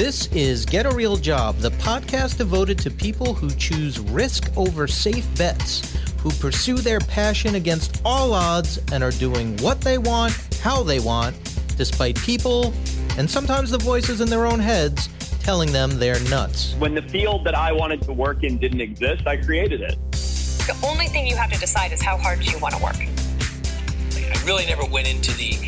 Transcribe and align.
This 0.00 0.28
is 0.28 0.64
Get 0.64 0.86
a 0.86 0.94
Real 0.94 1.18
Job, 1.18 1.58
the 1.58 1.72
podcast 1.72 2.38
devoted 2.38 2.78
to 2.78 2.90
people 2.90 3.34
who 3.34 3.50
choose 3.50 3.98
risk 3.98 4.50
over 4.56 4.86
safe 4.86 5.28
bets, 5.36 5.94
who 6.20 6.30
pursue 6.30 6.76
their 6.76 7.00
passion 7.00 7.56
against 7.56 8.00
all 8.02 8.32
odds 8.32 8.80
and 8.92 9.04
are 9.04 9.10
doing 9.10 9.58
what 9.58 9.82
they 9.82 9.98
want, 9.98 10.32
how 10.62 10.82
they 10.82 11.00
want, 11.00 11.36
despite 11.76 12.16
people 12.16 12.72
and 13.18 13.30
sometimes 13.30 13.72
the 13.72 13.76
voices 13.76 14.22
in 14.22 14.30
their 14.30 14.46
own 14.46 14.58
heads 14.58 15.10
telling 15.40 15.70
them 15.70 15.98
they're 15.98 16.18
nuts. 16.30 16.74
When 16.78 16.94
the 16.94 17.02
field 17.02 17.44
that 17.44 17.54
I 17.54 17.70
wanted 17.70 18.00
to 18.04 18.14
work 18.14 18.42
in 18.42 18.56
didn't 18.56 18.80
exist, 18.80 19.26
I 19.26 19.36
created 19.36 19.82
it. 19.82 19.98
The 20.12 20.78
only 20.82 21.08
thing 21.08 21.26
you 21.26 21.36
have 21.36 21.52
to 21.52 21.60
decide 21.60 21.92
is 21.92 22.00
how 22.00 22.16
hard 22.16 22.40
do 22.40 22.50
you 22.50 22.58
want 22.58 22.74
to 22.74 22.82
work. 22.82 22.96
I 22.96 24.46
really 24.46 24.64
never 24.64 24.86
went 24.86 25.14
into 25.14 25.36
the 25.36 25.58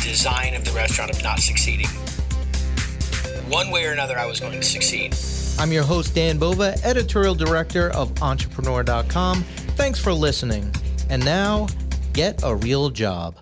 design 0.00 0.54
of 0.54 0.64
the 0.64 0.70
restaurant 0.70 1.10
of 1.10 1.20
not 1.24 1.40
succeeding. 1.40 1.88
One 3.48 3.70
way 3.70 3.84
or 3.84 3.92
another, 3.92 4.18
I 4.18 4.24
was 4.24 4.40
going 4.40 4.58
to 4.58 4.66
succeed. 4.66 5.14
I'm 5.58 5.70
your 5.70 5.82
host, 5.82 6.14
Dan 6.14 6.38
Bova, 6.38 6.74
editorial 6.82 7.34
director 7.34 7.90
of 7.90 8.22
Entrepreneur.com. 8.22 9.42
Thanks 9.76 9.98
for 9.98 10.14
listening. 10.14 10.74
And 11.10 11.22
now, 11.22 11.68
get 12.14 12.42
a 12.42 12.56
real 12.56 12.88
job. 12.88 13.36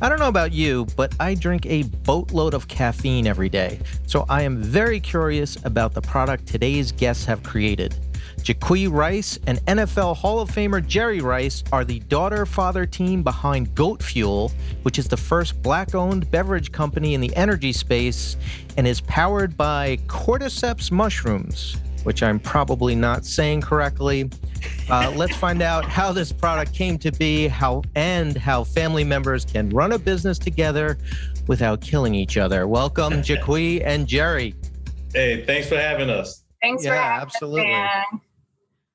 I 0.00 0.08
don't 0.08 0.18
know 0.18 0.26
about 0.26 0.52
you, 0.52 0.86
but 0.96 1.14
I 1.20 1.34
drink 1.34 1.66
a 1.66 1.84
boatload 1.84 2.52
of 2.52 2.66
caffeine 2.66 3.28
every 3.28 3.48
day, 3.48 3.78
so 4.08 4.26
I 4.28 4.42
am 4.42 4.60
very 4.60 4.98
curious 4.98 5.56
about 5.64 5.94
the 5.94 6.02
product 6.02 6.48
today's 6.48 6.90
guests 6.90 7.24
have 7.26 7.44
created. 7.44 7.94
Jacque 8.42 8.88
Rice 8.90 9.38
and 9.46 9.58
NFL 9.66 10.16
Hall 10.16 10.40
of 10.40 10.50
Famer 10.50 10.84
Jerry 10.84 11.20
Rice 11.20 11.62
are 11.72 11.84
the 11.84 12.00
daughter 12.00 12.44
father 12.46 12.86
team 12.86 13.22
behind 13.22 13.74
Goat 13.74 14.02
Fuel, 14.02 14.50
which 14.82 14.98
is 14.98 15.08
the 15.08 15.16
first 15.16 15.62
black 15.62 15.94
owned 15.94 16.30
beverage 16.30 16.72
company 16.72 17.14
in 17.14 17.20
the 17.20 17.34
energy 17.36 17.72
space 17.72 18.36
and 18.76 18.86
is 18.86 19.00
powered 19.02 19.56
by 19.56 19.98
cordyceps 20.06 20.90
mushrooms, 20.90 21.76
which 22.04 22.22
I'm 22.22 22.40
probably 22.40 22.94
not 22.94 23.24
saying 23.24 23.60
correctly. 23.62 24.30
Uh, 24.90 25.12
let's 25.16 25.36
find 25.36 25.62
out 25.62 25.84
how 25.84 26.12
this 26.12 26.32
product 26.32 26.74
came 26.74 26.98
to 26.98 27.12
be, 27.12 27.48
how 27.48 27.82
and 27.94 28.36
how 28.36 28.64
family 28.64 29.04
members 29.04 29.44
can 29.44 29.68
run 29.70 29.92
a 29.92 29.98
business 29.98 30.38
together 30.38 30.98
without 31.46 31.80
killing 31.80 32.14
each 32.14 32.36
other. 32.36 32.66
Welcome, 32.66 33.22
Jacque 33.22 33.82
and 33.84 34.06
Jerry. 34.06 34.54
Hey, 35.14 35.44
thanks 35.44 35.68
for 35.68 35.76
having 35.76 36.08
us. 36.08 36.41
Thanks 36.62 36.84
yeah, 36.84 36.90
for 36.90 36.96
having 36.96 37.22
absolutely. 37.22 37.60
us, 37.72 37.90
Dan. 38.10 38.20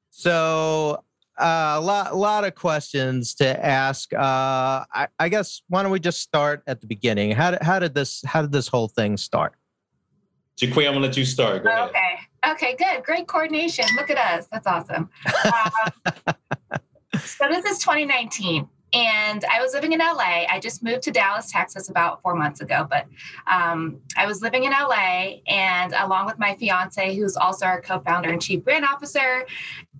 So 0.10 1.04
uh, 1.38 1.76
a 1.78 1.82
lot, 1.82 2.16
lot 2.16 2.44
of 2.44 2.56
questions 2.56 3.36
to 3.36 3.66
ask. 3.66 4.14
Uh, 4.14 4.86
I, 4.94 5.08
I 5.20 5.30
guess 5.30 5.62
why 5.68 5.84
don't 5.84 5.92
we 5.92 6.00
just 6.00 6.22
start 6.22 6.64
at 6.66 6.82
the 6.82 6.88
beginning? 6.88 7.32
How 7.32 7.52
did, 7.52 7.62
how 7.62 7.80
did 7.80 7.94
this 7.94 8.24
how 8.26 8.42
did 8.42 8.52
this 8.52 8.68
whole 8.68 8.88
thing 8.88 9.18
start? 9.18 9.54
Jacque, 10.58 10.78
I'm 10.78 10.84
gonna 10.86 11.00
let 11.02 11.16
you 11.16 11.26
start. 11.26 11.64
Go 11.64 11.70
ahead. 11.70 11.90
Okay. 11.90 12.52
Okay, 12.52 12.76
good. 12.78 13.04
Great 13.04 13.28
coordination. 13.28 13.86
Look 13.96 14.10
at 14.10 14.18
us. 14.18 14.48
That's 14.52 14.68
awesome. 14.68 15.10
Um, 16.28 16.34
so 17.20 17.48
this 17.50 17.66
is 17.66 17.80
2019. 17.80 18.68
And 18.94 19.44
I 19.46 19.62
was 19.62 19.74
living 19.74 19.92
in 19.92 20.00
LA. 20.00 20.46
I 20.50 20.60
just 20.62 20.82
moved 20.82 21.04
to 21.04 21.12
Dallas, 21.12 21.52
Texas 21.52 21.90
about 21.90 22.22
four 22.22 22.36
months 22.36 22.62
ago. 22.62 22.88
But 22.90 23.06
um, 23.46 24.00
I 24.16 24.26
was 24.26 24.42
living 24.42 24.64
in 24.64 24.72
LA 24.72 25.40
and 25.48 25.94
along 25.94 26.26
with 26.26 26.40
my 26.40 26.56
fiance, 26.56 27.16
who's 27.16 27.36
also 27.36 27.66
our 27.66 27.82
co 27.82 28.00
founder 28.00 28.30
and 28.30 28.42
chief 28.42 28.64
brand 28.64 28.86
officer. 28.86 29.46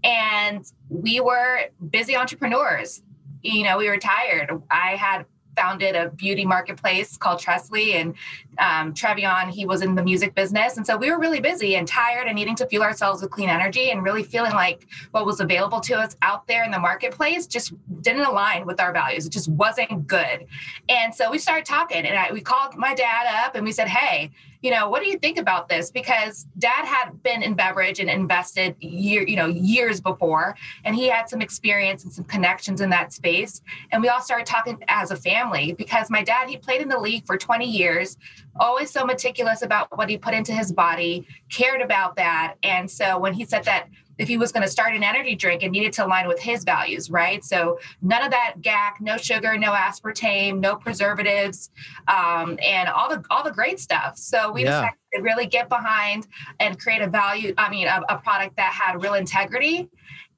And 0.04 0.66
we 0.90 1.20
were 1.20 1.66
busy 1.90 2.16
entrepreneurs. 2.16 3.02
You 3.44 3.64
know, 3.64 3.78
we 3.78 3.90
were 3.90 3.98
tired. 3.98 4.62
I 4.72 4.96
had 4.96 5.26
founded 5.58 5.96
a 5.96 6.10
beauty 6.10 6.46
marketplace 6.46 7.18
called 7.18 7.40
Tresly, 7.40 7.96
and 7.96 8.14
um, 8.60 8.94
Trevion, 8.94 9.50
he 9.50 9.66
was 9.66 9.82
in 9.82 9.96
the 9.96 10.04
music 10.04 10.36
business. 10.36 10.78
And 10.78 10.86
so 10.86 10.96
we 10.96 11.12
were 11.12 11.20
really 11.20 11.40
busy 11.40 11.76
and 11.76 11.88
tired 11.88 12.28
and 12.28 12.36
needing 12.36 12.56
to 12.56 12.68
fuel 12.68 12.84
ourselves 12.84 13.22
with 13.22 13.32
clean 13.32 13.50
energy 13.50 13.92
and 13.92 14.04
really 14.04 14.24
feeling 14.24 14.54
like 14.54 14.88
what 15.12 15.26
was 15.26 15.40
available 15.40 15.80
to 15.82 15.96
us 15.96 16.16
out 16.22 16.48
there 16.48 16.64
in 16.64 16.72
the 16.72 16.80
marketplace 16.80 17.48
just 17.48 17.74
didn't 18.02 18.26
align 18.26 18.66
with 18.66 18.80
our 18.80 18.94
values. 18.94 19.26
It 19.26 19.32
just 19.32 19.50
wasn't 19.50 20.08
good. 20.08 20.46
And 20.90 21.14
so 21.14 21.32
we 21.32 21.40
started 21.40 21.66
talking, 21.66 22.06
and 22.06 22.18
I, 22.18 22.32
we 22.32 22.42
called 22.42 22.76
my 22.76 22.94
dad 22.94 23.28
up 23.46 23.56
and 23.56 23.66
we 23.66 23.72
said, 23.72 23.88
Hey, 23.88 24.32
you 24.62 24.72
know, 24.72 24.90
what 24.90 25.04
do 25.04 25.10
you 25.10 25.18
think 25.18 25.38
about 25.38 25.70
this? 25.70 25.92
Because 25.92 26.48
dad 26.58 26.86
had 26.86 27.22
been 27.24 27.44
in 27.44 27.54
beverage 27.54 28.00
and 28.00 28.10
invested 28.10 28.76
year, 28.80 29.28
you 29.28 29.36
know, 29.36 29.48
years 29.48 30.02
before, 30.02 30.56
and 30.84 30.96
he 30.96 31.08
had 31.08 31.30
some 31.30 31.42
experience 31.42 32.04
and 32.04 32.12
some 32.12 32.26
connections 32.26 32.82
in 32.82 32.90
that 32.90 33.14
space. 33.14 33.62
And 33.92 34.02
we 34.02 34.10
all 34.10 34.22
started 34.22 34.46
talking 34.46 34.84
as 34.88 35.12
a 35.12 35.16
family 35.16 35.74
because 35.74 36.10
my 36.10 36.24
dad, 36.24 36.50
he 36.50 36.58
played 36.58 36.82
in 36.82 36.90
the 36.90 37.00
league 37.00 37.26
for 37.26 37.38
20 37.38 37.66
years, 37.66 38.18
always 38.60 38.90
so 38.90 39.06
meticulous 39.06 39.62
about 39.62 39.96
what 39.98 40.10
he 40.10 40.18
put 40.18 40.34
into 40.34 40.54
his 40.54 40.72
body, 40.72 41.28
cared 41.50 41.82
about 41.82 42.16
that. 42.16 42.56
And 42.64 42.90
so 42.90 43.20
when 43.20 43.34
he 43.34 43.46
said 43.46 43.64
that 43.66 43.88
if 44.18 44.28
he 44.28 44.38
was 44.38 44.52
going 44.52 44.64
to 44.64 44.70
start 44.70 44.96
an 44.96 45.04
energy 45.04 45.36
drink, 45.36 45.64
it 45.64 45.70
needed 45.70 45.94
to 45.94 46.06
align 46.06 46.28
with 46.28 46.40
his 46.40 46.64
values, 46.64 47.10
right? 47.10 47.44
So 47.44 47.80
none 48.02 48.24
of 48.24 48.32
that 48.32 48.56
GAC, 48.62 49.00
no 49.02 49.18
sugar, 49.18 49.58
no 49.58 49.72
aspartame, 49.72 50.60
no 50.60 50.76
preservatives, 50.76 51.72
um, 52.08 52.58
and 52.64 52.90
all 52.90 53.10
the 53.10 53.24
all 53.30 53.44
the 53.44 53.52
great 53.52 53.80
stuff. 53.80 54.18
So 54.18 54.52
we 54.52 54.64
Yeah. 54.64 54.72
decided 54.72 54.98
to 55.14 55.22
really 55.22 55.46
get 55.46 55.70
behind 55.70 56.28
and 56.60 56.80
create 56.80 57.02
a 57.02 57.08
value. 57.08 57.54
I 57.58 57.70
mean, 57.70 57.88
a, 57.88 58.02
a 58.10 58.18
product 58.18 58.56
that 58.58 58.74
had 58.74 59.02
real 59.02 59.14
integrity 59.14 59.90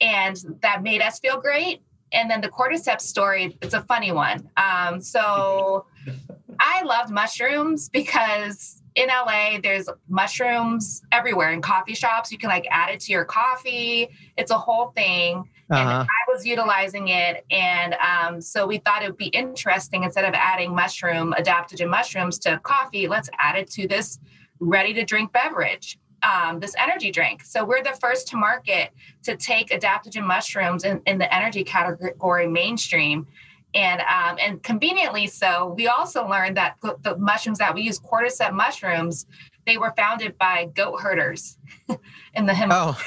and 0.02 0.38
that 0.62 0.84
made 0.84 1.02
us 1.02 1.20
feel 1.20 1.40
great. 1.40 1.82
And 2.12 2.30
then 2.30 2.42
the 2.42 2.50
cordyceps 2.50 3.02
story, 3.02 3.58
it's 3.62 3.74
a 3.74 3.82
funny 3.84 4.12
one. 4.12 4.50
Um, 4.58 5.00
so 5.02 5.86
I 6.60 6.84
loved 6.84 7.12
mushrooms 7.12 7.90
because 7.90 8.79
in 9.00 9.08
LA, 9.08 9.60
there's 9.64 9.88
mushrooms 10.10 11.02
everywhere 11.14 11.52
in 11.54 11.62
coffee 11.62 11.94
shops. 11.94 12.34
You 12.34 12.38
can 12.38 12.50
like 12.50 12.68
add 12.70 12.90
it 12.90 13.00
to 13.02 13.14
your 13.14 13.24
coffee. 13.24 14.10
It's 14.36 14.52
a 14.52 14.58
whole 14.58 14.88
thing. 14.90 15.50
And 15.72 15.88
Uh-huh. 15.88 16.04
I 16.04 16.22
was 16.34 16.46
utilizing 16.46 17.08
it. 17.08 17.46
And 17.50 17.96
um, 17.96 18.42
so 18.42 18.68
we 18.68 18.80
thought 18.80 19.02
it 19.02 19.06
would 19.06 19.16
be 19.18 19.28
interesting 19.28 20.04
instead 20.04 20.26
of 20.26 20.34
adding 20.34 20.76
mushroom, 20.76 21.34
adaptogen 21.38 21.90
mushrooms 21.90 22.40
to 22.40 22.60
coffee, 22.64 23.08
let's 23.08 23.30
add 23.40 23.56
it 23.56 23.70
to 23.72 23.88
this 23.88 24.20
ready 24.60 24.94
to 24.96 25.06
drink 25.06 25.32
beverage, 25.32 25.98
um, 26.22 26.60
this 26.60 26.76
energy 26.78 27.10
drink. 27.10 27.44
So 27.46 27.64
we're 27.64 27.82
the 27.84 27.98
first 28.02 28.28
to 28.30 28.36
market 28.36 28.92
to 29.24 29.38
take 29.38 29.70
adaptogen 29.70 30.26
mushrooms 30.26 30.84
in, 30.84 31.02
in 31.06 31.18
the 31.20 31.34
energy 31.34 31.64
category 31.64 32.48
mainstream. 32.48 33.28
And 33.76 34.02
um, 34.02 34.38
and 34.42 34.64
conveniently 34.64 35.28
so, 35.28 35.74
we 35.78 35.88
also 35.88 36.28
learned 36.28 36.58
that 36.58 36.76
the- 36.82 37.18
mushrooms 37.18 37.60
that 37.60 37.74
we 37.74 37.82
use, 37.82 38.00
cordyceps 38.00 38.54
mushrooms, 38.54 39.26
they 39.68 39.78
were 39.78 39.94
founded 39.96 40.38
by 40.40 40.70
goat 40.74 41.00
herders 41.02 41.58
in 42.34 42.46
the 42.46 42.54
Himalayas. 42.54 43.04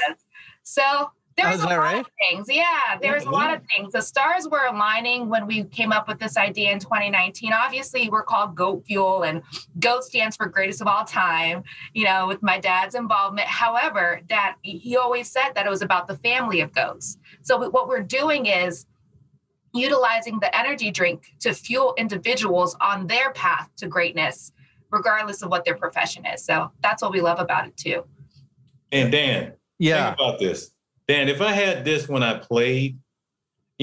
So 0.62 1.10
there 1.36 1.48
Oh, 1.48 1.54
a 1.54 1.56
lot 1.64 1.78
right? 1.78 2.00
of 2.00 2.06
things. 2.30 2.46
Yeah, 2.48 2.98
there 3.00 3.14
was 3.14 3.24
a 3.24 3.30
lot 3.30 3.54
of 3.54 3.62
things. 3.74 3.92
The 3.94 4.02
stars 4.02 4.46
were 4.48 4.66
aligning 4.66 5.28
when 5.30 5.46
we 5.46 5.64
came 5.64 5.90
up 5.90 6.06
with 6.06 6.18
this 6.18 6.36
idea 6.36 6.70
in 6.70 6.78
2019. 6.78 7.52
Obviously, 7.52 8.10
we're 8.10 8.22
called 8.22 8.54
Goat 8.54 8.84
Fuel, 8.86 9.22
and 9.22 9.42
GOAT 9.80 10.04
stands 10.04 10.36
for 10.36 10.46
greatest 10.46 10.82
of 10.82 10.86
all 10.86 11.04
time. 11.04 11.64
You 11.94 12.04
know, 12.04 12.26
with 12.28 12.42
my 12.42 12.60
dad's 12.60 12.94
involvement. 12.94 13.48
However, 13.48 14.20
that 14.28 14.56
he 14.62 14.96
always 14.96 15.30
said 15.30 15.52
that 15.54 15.66
it 15.66 15.70
was 15.70 15.82
about 15.82 16.06
the 16.06 16.18
family 16.18 16.60
of 16.60 16.72
goats. 16.74 17.16
So 17.40 17.68
what 17.70 17.88
we're 17.88 18.02
doing 18.02 18.46
is 18.46 18.86
utilizing 19.72 20.38
the 20.40 20.54
energy 20.56 20.90
drink 20.90 21.34
to 21.40 21.54
fuel 21.54 21.94
individuals 21.96 22.76
on 22.80 23.06
their 23.06 23.32
path 23.32 23.70
to 23.76 23.86
greatness, 23.86 24.52
regardless 24.90 25.42
of 25.42 25.50
what 25.50 25.64
their 25.64 25.76
profession 25.76 26.24
is. 26.26 26.44
So 26.44 26.70
that's 26.82 27.02
what 27.02 27.12
we 27.12 27.20
love 27.20 27.40
about 27.40 27.66
it 27.66 27.76
too. 27.76 28.04
And 28.90 29.10
Dan, 29.10 29.52
Yeah. 29.78 30.08
think 30.10 30.20
about 30.20 30.38
this. 30.38 30.72
Dan, 31.08 31.28
if 31.28 31.40
I 31.40 31.52
had 31.52 31.84
this 31.84 32.08
when 32.08 32.22
I 32.22 32.38
played, 32.38 32.98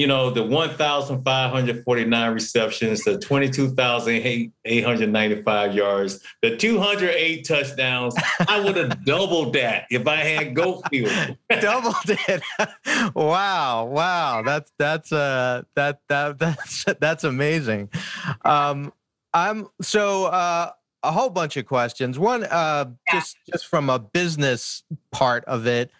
you 0.00 0.06
know, 0.06 0.30
the 0.30 0.42
1,549 0.42 2.32
receptions, 2.32 3.04
the 3.04 3.18
22,895 3.18 5.74
yards, 5.74 6.20
the 6.40 6.56
208 6.56 7.46
touchdowns, 7.46 8.14
I 8.48 8.60
would 8.60 8.76
have 8.76 9.04
doubled 9.10 9.52
that 9.52 9.84
if 9.90 10.08
I 10.08 10.16
had 10.16 10.54
Goat 10.54 10.80
Fuel. 10.88 11.10
doubled 11.60 11.94
it. 12.06 12.40
wow, 13.14 13.84
wow. 13.84 14.40
That's 14.42 14.72
that's 14.78 15.12
uh 15.12 15.64
that 15.76 16.00
that 16.08 16.38
that's 16.38 16.86
that's 16.98 17.24
amazing. 17.24 17.90
Um 18.46 18.94
I'm 19.34 19.66
so 19.82 20.24
uh 20.26 20.70
a 21.02 21.12
whole 21.12 21.28
bunch 21.28 21.58
of 21.58 21.66
questions. 21.66 22.18
One 22.18 22.44
uh 22.44 22.86
Yeah. 23.08 23.12
just 23.12 23.36
just 23.52 23.66
from 23.66 23.90
a 23.90 23.98
business 23.98 24.82
part 25.12 25.44
of 25.44 25.66
it. 25.66 25.90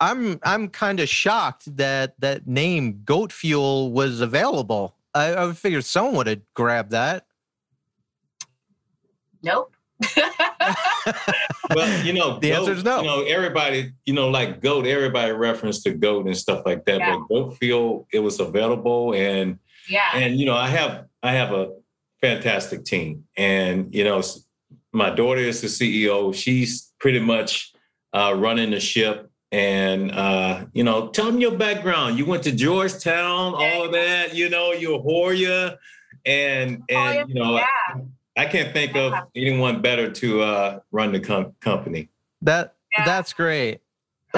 I'm 0.00 0.40
I'm 0.42 0.68
kind 0.68 1.00
of 1.00 1.08
shocked 1.08 1.76
that 1.76 2.14
that 2.20 2.46
name 2.46 3.02
Goat 3.04 3.32
Fuel 3.32 3.92
was 3.92 4.20
available. 4.20 4.96
I, 5.14 5.34
I 5.34 5.52
figured 5.52 5.84
someone 5.84 6.16
would 6.16 6.26
have 6.26 6.40
grabbed 6.54 6.92
that. 6.92 7.26
Nope. 9.42 9.74
Well, 11.74 12.04
you 12.04 12.12
know, 12.12 12.38
The 12.40 12.52
answer 12.52 12.72
is 12.72 12.84
no. 12.84 13.00
You 13.00 13.06
know, 13.06 13.22
everybody, 13.22 13.92
you 14.04 14.14
know, 14.14 14.28
like 14.28 14.60
goat, 14.60 14.86
everybody 14.86 15.32
referenced 15.32 15.84
to 15.84 15.92
goat 15.92 16.26
and 16.26 16.36
stuff 16.36 16.62
like 16.66 16.84
that. 16.86 16.98
Yeah. 16.98 17.16
But 17.16 17.28
goat 17.28 17.56
fuel, 17.58 18.06
it 18.12 18.20
was 18.20 18.40
available, 18.40 19.14
and 19.14 19.58
yeah. 19.88 20.10
and 20.14 20.36
you 20.38 20.46
know, 20.46 20.56
I 20.56 20.68
have 20.68 21.06
I 21.22 21.32
have 21.32 21.52
a 21.52 21.72
fantastic 22.20 22.84
team, 22.84 23.24
and 23.36 23.94
you 23.94 24.04
know, 24.04 24.22
My 24.92 25.10
daughter 25.10 25.40
is 25.40 25.60
the 25.60 25.68
CEO. 25.68 26.34
She's 26.34 26.92
pretty 26.98 27.20
much 27.20 27.72
uh, 28.12 28.34
running 28.36 28.70
the 28.70 28.80
ship. 28.80 29.29
And 29.52 30.12
uh, 30.12 30.66
you 30.72 30.84
know, 30.84 31.08
tell 31.08 31.26
them 31.26 31.40
your 31.40 31.56
background. 31.56 32.18
You 32.18 32.24
went 32.24 32.44
to 32.44 32.52
Georgetown, 32.52 33.54
all 33.54 33.84
of 33.84 33.92
that. 33.92 34.34
You 34.34 34.48
know, 34.48 34.72
you're 34.72 35.00
Hoya, 35.00 35.78
and 36.24 36.82
and 36.88 37.28
you 37.28 37.34
know, 37.34 37.56
yeah. 37.56 38.00
I 38.36 38.46
can't 38.46 38.72
think 38.72 38.94
of 38.96 39.12
anyone 39.34 39.82
better 39.82 40.10
to 40.10 40.42
uh, 40.42 40.80
run 40.92 41.12
the 41.12 41.20
com- 41.20 41.54
company. 41.60 42.08
That 42.42 42.74
yeah. 42.96 43.04
that's 43.04 43.32
great. 43.32 43.80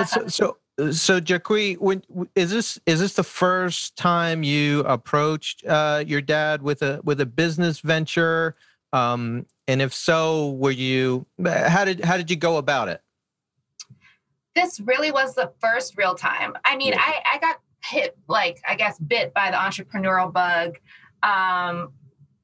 So, 0.06 0.28
so 0.28 0.56
so 0.90 1.20
Jacqui, 1.20 1.76
when 1.78 2.02
is 2.34 2.50
this 2.50 2.78
is 2.86 3.00
this 3.00 3.14
the 3.14 3.22
first 3.22 3.96
time 3.96 4.42
you 4.42 4.80
approached 4.80 5.64
uh, 5.66 6.02
your 6.06 6.22
dad 6.22 6.62
with 6.62 6.82
a 6.82 7.00
with 7.04 7.20
a 7.20 7.26
business 7.26 7.80
venture? 7.80 8.56
Um, 8.92 9.46
and 9.68 9.82
if 9.82 9.92
so, 9.92 10.50
were 10.52 10.70
you 10.70 11.26
how 11.44 11.84
did 11.84 12.04
how 12.04 12.16
did 12.16 12.30
you 12.30 12.36
go 12.36 12.56
about 12.56 12.88
it? 12.88 13.01
This 14.54 14.80
really 14.80 15.10
was 15.10 15.34
the 15.34 15.52
first 15.60 15.96
real 15.96 16.14
time. 16.14 16.54
I 16.64 16.76
mean, 16.76 16.92
yeah. 16.92 17.00
I, 17.00 17.34
I 17.34 17.38
got 17.38 17.60
hit, 17.84 18.16
like, 18.28 18.60
I 18.66 18.74
guess, 18.74 18.98
bit 18.98 19.32
by 19.34 19.50
the 19.50 19.56
entrepreneurial 19.56 20.32
bug. 20.32 20.78
Um, 21.22 21.92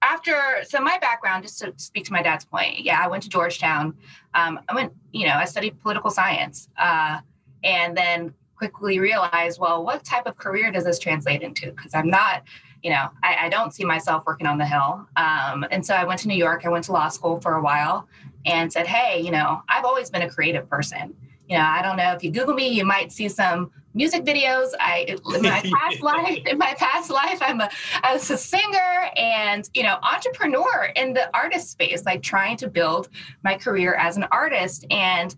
after, 0.00 0.40
so 0.62 0.80
my 0.80 0.98
background, 0.98 1.42
just 1.42 1.58
to 1.60 1.72
speak 1.76 2.04
to 2.04 2.12
my 2.12 2.22
dad's 2.22 2.44
point, 2.44 2.80
yeah, 2.80 3.00
I 3.02 3.08
went 3.08 3.22
to 3.24 3.28
Georgetown. 3.28 3.94
Um, 4.34 4.60
I 4.68 4.74
went, 4.74 4.92
you 5.12 5.26
know, 5.26 5.34
I 5.34 5.44
studied 5.44 5.80
political 5.80 6.10
science 6.10 6.68
uh, 6.78 7.18
and 7.64 7.96
then 7.96 8.32
quickly 8.56 8.98
realized, 8.98 9.60
well, 9.60 9.84
what 9.84 10.04
type 10.04 10.26
of 10.26 10.36
career 10.36 10.70
does 10.70 10.84
this 10.84 10.98
translate 10.98 11.42
into? 11.42 11.70
Because 11.70 11.94
I'm 11.94 12.08
not, 12.08 12.42
you 12.82 12.90
know, 12.90 13.08
I, 13.22 13.46
I, 13.46 13.48
don't 13.48 13.72
see 13.72 13.84
myself 13.84 14.24
working 14.26 14.46
on 14.46 14.58
the 14.58 14.66
Hill. 14.66 15.06
Um, 15.16 15.64
and 15.70 15.84
so 15.84 15.94
I 15.94 16.04
went 16.04 16.20
to 16.20 16.28
New 16.28 16.36
York. 16.36 16.64
I 16.64 16.68
went 16.68 16.84
to 16.84 16.92
law 16.92 17.08
school 17.08 17.40
for 17.40 17.54
a 17.54 17.62
while 17.62 18.08
and 18.46 18.72
said, 18.72 18.86
hey, 18.86 19.20
you 19.20 19.30
know, 19.30 19.62
I've 19.68 19.84
always 19.84 20.10
been 20.10 20.22
a 20.22 20.30
creative 20.30 20.68
person 20.68 21.16
you 21.48 21.56
know, 21.56 21.64
I 21.64 21.82
don't 21.82 21.96
know 21.96 22.12
if 22.12 22.22
you 22.22 22.30
Google 22.30 22.54
me, 22.54 22.68
you 22.68 22.84
might 22.84 23.10
see 23.12 23.28
some 23.28 23.70
music 23.94 24.24
videos. 24.24 24.70
I 24.78 25.16
in 25.34 25.42
my 25.42 25.62
past 25.74 26.02
life, 26.02 26.42
in 26.46 26.58
my 26.58 26.74
past 26.74 27.10
life, 27.10 27.38
I'm 27.40 27.60
a 27.60 27.70
I 28.02 28.14
was 28.14 28.30
a 28.30 28.36
singer 28.36 29.10
and 29.16 29.68
you 29.74 29.82
know 29.82 29.98
entrepreneur 30.02 30.92
in 30.96 31.14
the 31.14 31.34
artist 31.34 31.70
space, 31.70 32.04
like 32.04 32.22
trying 32.22 32.56
to 32.58 32.68
build 32.68 33.08
my 33.44 33.56
career 33.56 33.94
as 33.94 34.16
an 34.16 34.24
artist. 34.30 34.86
And 34.90 35.34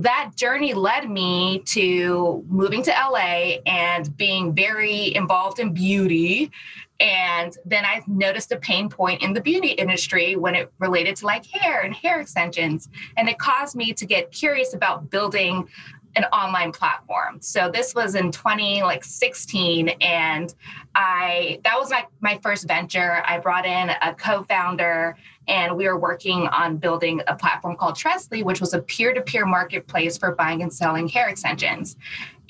that 0.00 0.32
journey 0.36 0.74
led 0.74 1.10
me 1.10 1.60
to 1.66 2.44
moving 2.48 2.82
to 2.82 2.90
LA 2.90 3.58
and 3.66 4.16
being 4.16 4.54
very 4.54 5.14
involved 5.14 5.58
in 5.58 5.72
beauty 5.72 6.50
and 7.00 7.56
then 7.64 7.84
I 7.84 8.02
noticed 8.06 8.50
a 8.52 8.56
pain 8.56 8.88
point 8.88 9.22
in 9.22 9.32
the 9.32 9.40
beauty 9.40 9.68
industry 9.68 10.36
when 10.36 10.54
it 10.54 10.72
related 10.78 11.16
to 11.16 11.26
like 11.26 11.46
hair 11.46 11.82
and 11.82 11.94
hair 11.94 12.20
extensions. 12.20 12.88
And 13.16 13.28
it 13.28 13.38
caused 13.38 13.76
me 13.76 13.92
to 13.92 14.04
get 14.04 14.32
curious 14.32 14.74
about 14.74 15.10
building 15.10 15.68
an 16.16 16.24
online 16.24 16.72
platform. 16.72 17.40
So 17.40 17.70
this 17.72 17.94
was 17.94 18.16
in 18.16 18.32
20 18.32 18.82
like 18.82 19.04
16 19.04 19.90
and 20.00 20.52
I 20.94 21.60
that 21.64 21.78
was 21.78 21.90
my, 21.90 22.06
my 22.20 22.40
first 22.42 22.66
venture. 22.66 23.22
I 23.24 23.38
brought 23.38 23.66
in 23.66 23.90
a 23.90 24.14
co-founder 24.14 25.16
and 25.46 25.76
we 25.76 25.86
were 25.86 25.98
working 25.98 26.48
on 26.48 26.78
building 26.78 27.20
a 27.26 27.36
platform 27.36 27.76
called 27.76 27.94
Tresly, 27.94 28.42
which 28.42 28.60
was 28.60 28.74
a 28.74 28.80
peer-to-peer 28.80 29.46
marketplace 29.46 30.18
for 30.18 30.34
buying 30.34 30.62
and 30.62 30.72
selling 30.72 31.08
hair 31.08 31.28
extensions. 31.28 31.96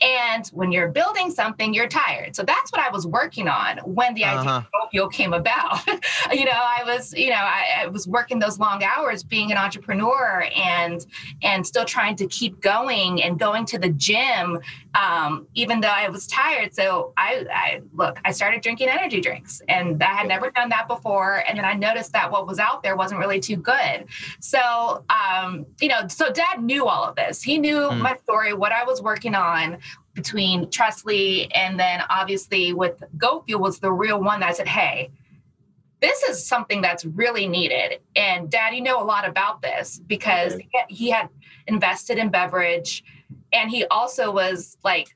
And 0.01 0.47
when 0.49 0.71
you're 0.71 0.89
building 0.89 1.31
something, 1.31 1.75
you're 1.75 1.89
tired. 1.89 2.37
So 2.37 2.43
that's 2.43 2.71
what 2.71 2.81
I 2.81 2.91
was 2.91 3.07
working 3.07 3.49
on 3.49 3.79
when 3.79 4.15
the 4.15 4.25
idea 4.25 4.51
uh-huh. 4.51 4.63
of 4.75 4.91
Opio 4.93 5.13
came 5.13 5.33
about. 5.33 5.87
you 6.33 6.45
know, 6.45 6.53
I 6.53 6.83
was, 6.85 7.13
you 7.15 7.31
know, 7.31 7.37
I, 7.37 7.83
I, 7.83 7.87
was 7.89 8.07
working 8.07 8.39
those 8.39 8.59
long 8.59 8.85
hours 8.85 9.23
being 9.23 9.51
an 9.51 9.59
entrepreneur 9.59 10.49
and 10.55 11.05
and 11.43 11.67
still 11.67 11.85
trying 11.85 12.17
to 12.17 12.27
keep 12.27 12.61
going 12.61 13.23
and 13.23 13.39
going 13.39 13.65
to 13.67 13.79
the 13.79 13.91
gym, 13.91 14.59
um, 14.99 15.47
even 15.55 15.81
though 15.81 15.89
I 15.89 16.09
was 16.09 16.27
tired. 16.27 16.75
So 16.75 17.13
I, 17.17 17.47
I 17.53 17.81
look, 17.95 18.19
I 18.25 18.33
started 18.33 18.63
drinking 18.63 18.89
energy 18.89 19.21
drinks 19.21 19.63
and 19.69 20.03
I 20.03 20.07
had 20.07 20.27
never 20.27 20.51
done 20.51 20.69
that 20.71 20.89
before. 20.89 21.45
And 21.47 21.57
then 21.57 21.65
I 21.65 21.75
noticed 21.75 22.13
that 22.13 22.31
what 22.31 22.47
was 22.49 22.59
out 22.59 22.83
there 22.83 22.97
wasn't 22.97 23.21
really 23.21 23.39
too 23.39 23.57
good. 23.57 24.07
So 24.41 25.05
um, 25.09 25.67
you 25.81 25.89
know, 25.89 26.09
so 26.09 26.33
dad 26.33 26.65
knew 26.65 26.87
all 26.87 27.05
of 27.05 27.15
this. 27.15 27.43
He 27.43 27.59
knew 27.59 27.77
mm. 27.77 28.01
my 28.01 28.17
story, 28.17 28.55
what 28.55 28.73
I 28.73 28.85
was 28.85 29.01
working 29.01 29.37
on 29.37 29.79
between 30.15 30.67
Tresly 30.67 31.49
and 31.55 31.79
then 31.79 32.03
obviously 32.11 32.73
with 32.73 33.01
Goat 33.17 33.45
Fuel 33.47 33.61
was 33.61 33.79
the 33.79 33.93
real 33.93 34.21
one 34.21 34.41
that 34.41 34.57
said, 34.57 34.67
hey, 34.67 35.13
this 36.01 36.23
is 36.25 36.45
something 36.45 36.81
that's 36.81 37.05
really 37.05 37.47
needed. 37.47 38.01
And 38.17 38.51
dad, 38.51 38.75
you 38.75 38.81
know 38.81 39.01
a 39.01 39.05
lot 39.05 39.29
about 39.29 39.63
this 39.63 40.01
because 40.07 40.57
he 40.89 41.11
had 41.11 41.29
invested 41.69 42.19
in 42.19 42.31
beverage 42.31 43.05
and 43.53 43.71
he 43.71 43.85
also 43.87 44.33
was 44.33 44.77
like 44.85 45.09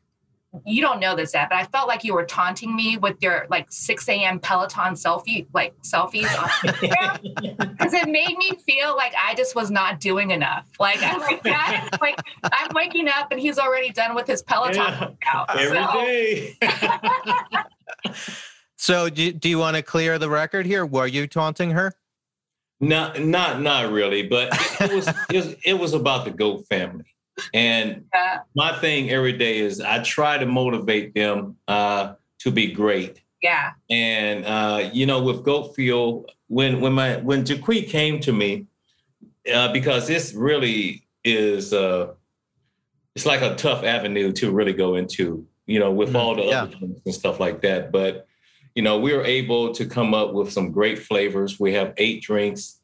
you 0.67 0.83
don't 0.83 1.01
know 1.01 1.17
this 1.17 1.33
yet, 1.33 1.49
but 1.49 1.57
I 1.57 1.65
felt 1.65 1.89
like 1.89 2.05
you 2.05 2.13
were 2.13 2.25
taunting 2.25 2.77
me 2.77 2.99
with 2.99 3.17
your 3.23 3.47
like 3.49 3.73
6 3.73 4.09
a.m. 4.09 4.39
Peloton 4.39 4.95
selfie, 4.95 5.47
like 5.55 5.75
selfies 5.83 6.25
on 6.39 6.49
Instagram. 6.65 7.57
Because 7.57 7.95
it 7.95 8.09
made 8.09 8.37
me 8.37 8.53
feel 8.67 8.95
like 8.95 9.15
I 9.23 9.35
just 9.35 9.55
was 9.55 9.71
not 9.71 9.99
doing 9.99 10.31
enough. 10.31 10.67
Like 10.79 11.03
I'm 11.03 11.21
like, 11.21 11.43
that, 11.45 11.99
like 12.01 12.17
I'm 12.45 12.69
waking 12.75 13.09
up 13.09 13.33
and 13.33 13.41
he's 13.41 13.59
already 13.59 13.91
done 13.91 14.15
with 14.15 14.27
his 14.27 14.43
Peloton 14.43 14.77
yeah, 14.77 15.09
workout. 15.09 15.57
Every 15.57 15.79
so. 15.79 15.93
day. 16.03 16.57
so 18.77 19.09
do, 19.09 19.33
do 19.33 19.49
you 19.49 19.59
want 19.59 19.77
to 19.77 19.83
clear 19.83 20.19
the 20.19 20.29
record 20.29 20.67
here? 20.67 20.85
Were 20.85 21.07
you 21.07 21.27
taunting 21.27 21.71
her? 21.71 21.95
Not 22.79 23.21
not 23.21 23.63
not 23.63 23.93
really, 23.93 24.25
but 24.27 24.49
it, 24.53 24.91
it 24.91 24.93
was, 24.93 25.09
it 25.09 25.37
was 25.37 25.55
it 25.65 25.75
was 25.75 25.95
about 25.95 26.25
the 26.25 26.33
goat 26.33 26.67
family. 26.69 27.05
And 27.55 28.05
yeah. 28.15 28.41
my 28.55 28.77
thing 28.79 29.11
every 29.11 29.33
day 29.33 29.59
is 29.59 29.81
I 29.81 30.03
try 30.03 30.39
to 30.39 30.47
motivate 30.47 31.15
them 31.15 31.57
uh, 31.69 32.15
to 32.41 32.51
be 32.51 32.73
great. 32.73 33.21
Yeah. 33.43 33.73
And 33.91 34.45
uh, 34.45 34.91
you 34.93 35.07
know, 35.07 35.23
with 35.23 35.45
Goat 35.45 35.75
Fuel, 35.75 36.27
when 36.49 36.81
when 36.81 36.93
my 36.93 37.17
when 37.17 37.45
Jacqui 37.45 37.89
came 37.89 38.21
to 38.21 38.33
me, 38.33 38.67
uh, 39.53 39.73
because 39.73 40.07
this 40.07 40.33
really 40.35 41.07
is 41.25 41.73
uh, 41.73 42.13
it's 43.15 43.27
like 43.27 43.43
a 43.43 43.55
tough 43.57 43.85
avenue 43.85 44.33
to 44.33 44.51
really 44.51 44.73
go 44.73 44.95
into, 44.95 45.47
you 45.67 45.79
know, 45.79 45.91
with 45.91 46.11
mm, 46.11 46.17
all 46.17 46.35
the 46.37 46.43
yeah. 46.43 46.63
other 46.63 46.77
drinks 46.77 47.01
and 47.05 47.15
stuff 47.15 47.41
like 47.41 47.63
that. 47.63 47.91
But 47.91 48.27
you 48.75 48.83
know, 48.83 48.99
we 48.99 49.13
were 49.13 49.25
able 49.25 49.75
to 49.75 49.85
come 49.87 50.15
up 50.15 50.33
with 50.33 50.53
some 50.53 50.71
great 50.71 50.99
flavors. 50.99 51.61
We 51.61 51.75
have 51.75 51.93
eight 51.99 52.23
drinks 52.23 52.81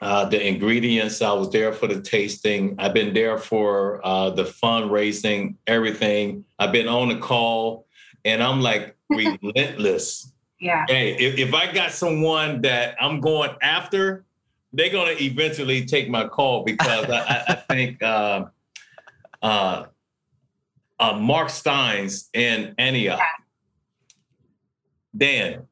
uh, 0.00 0.24
the 0.26 0.46
ingredients. 0.46 1.20
I 1.22 1.32
was 1.32 1.50
there 1.50 1.72
for 1.72 1.86
the 1.86 2.00
tasting. 2.00 2.76
I've 2.78 2.94
been 2.94 3.12
there 3.12 3.38
for 3.38 4.00
uh, 4.06 4.30
the 4.30 4.44
fundraising, 4.44 5.56
everything. 5.66 6.44
I've 6.58 6.72
been 6.72 6.88
on 6.88 7.08
the 7.08 7.18
call, 7.18 7.86
and 8.24 8.42
I'm 8.42 8.60
like 8.60 8.96
relentless. 9.10 10.32
Yeah. 10.60 10.84
Hey, 10.88 11.14
if, 11.14 11.38
if 11.38 11.54
I 11.54 11.72
got 11.72 11.92
someone 11.92 12.62
that 12.62 12.96
I'm 13.00 13.20
going 13.20 13.50
after, 13.62 14.24
they're 14.72 14.90
gonna 14.90 15.14
eventually 15.18 15.84
take 15.86 16.08
my 16.10 16.28
call 16.28 16.64
because 16.64 17.08
I, 17.08 17.44
I, 17.48 17.54
think 17.54 18.02
uh, 18.02 18.46
uh, 19.42 19.86
uh, 20.98 21.14
Marksteins 21.14 22.28
in 22.34 22.74
Antioch. 22.78 23.18
Yeah. 23.18 23.24
Dan, 25.16 25.66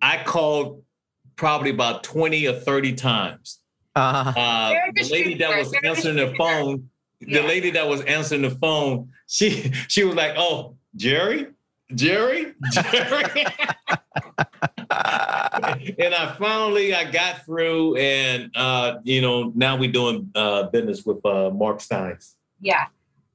I 0.00 0.22
called 0.22 0.84
probably 1.40 1.70
about 1.70 2.04
20 2.04 2.46
or 2.48 2.52
30 2.52 2.92
times. 2.92 3.60
Uh-huh. 3.96 4.38
Uh, 4.38 4.74
the 4.94 5.08
lady 5.10 5.34
that 5.36 5.56
was 5.56 5.74
answering 5.82 6.16
the 6.16 6.34
phone, 6.36 6.90
yeah. 7.20 7.40
the 7.40 7.48
lady 7.48 7.70
that 7.70 7.88
was 7.88 8.02
answering 8.02 8.42
the 8.42 8.50
phone, 8.50 9.08
she 9.26 9.72
she 9.88 10.04
was 10.04 10.14
like, 10.14 10.34
"Oh, 10.36 10.76
Jerry, 10.94 11.48
Jerry, 11.94 12.52
Jerry." 12.72 13.46
and 15.98 16.14
I 16.14 16.36
finally 16.38 16.94
I 16.94 17.10
got 17.10 17.44
through, 17.44 17.96
and 17.96 18.50
uh, 18.54 18.98
you 19.02 19.20
know 19.20 19.50
now 19.56 19.76
we're 19.76 19.90
doing 19.90 20.30
uh, 20.36 20.64
business 20.64 21.04
with 21.04 21.18
uh, 21.24 21.50
Marksteins. 21.50 22.34
Yeah, 22.60 22.86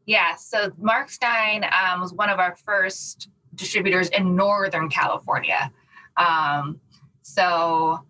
yeah. 0.05 0.35
So 0.35 0.69
Markstein 0.81 1.69
um, 1.73 1.99
was 1.99 2.13
one 2.13 2.29
of 2.29 2.39
our 2.39 2.55
first 2.55 3.29
distributors 3.55 4.07
in 4.09 4.37
Northern 4.37 4.89
California. 4.89 5.69
Um, 6.15 6.79
so 7.25 8.05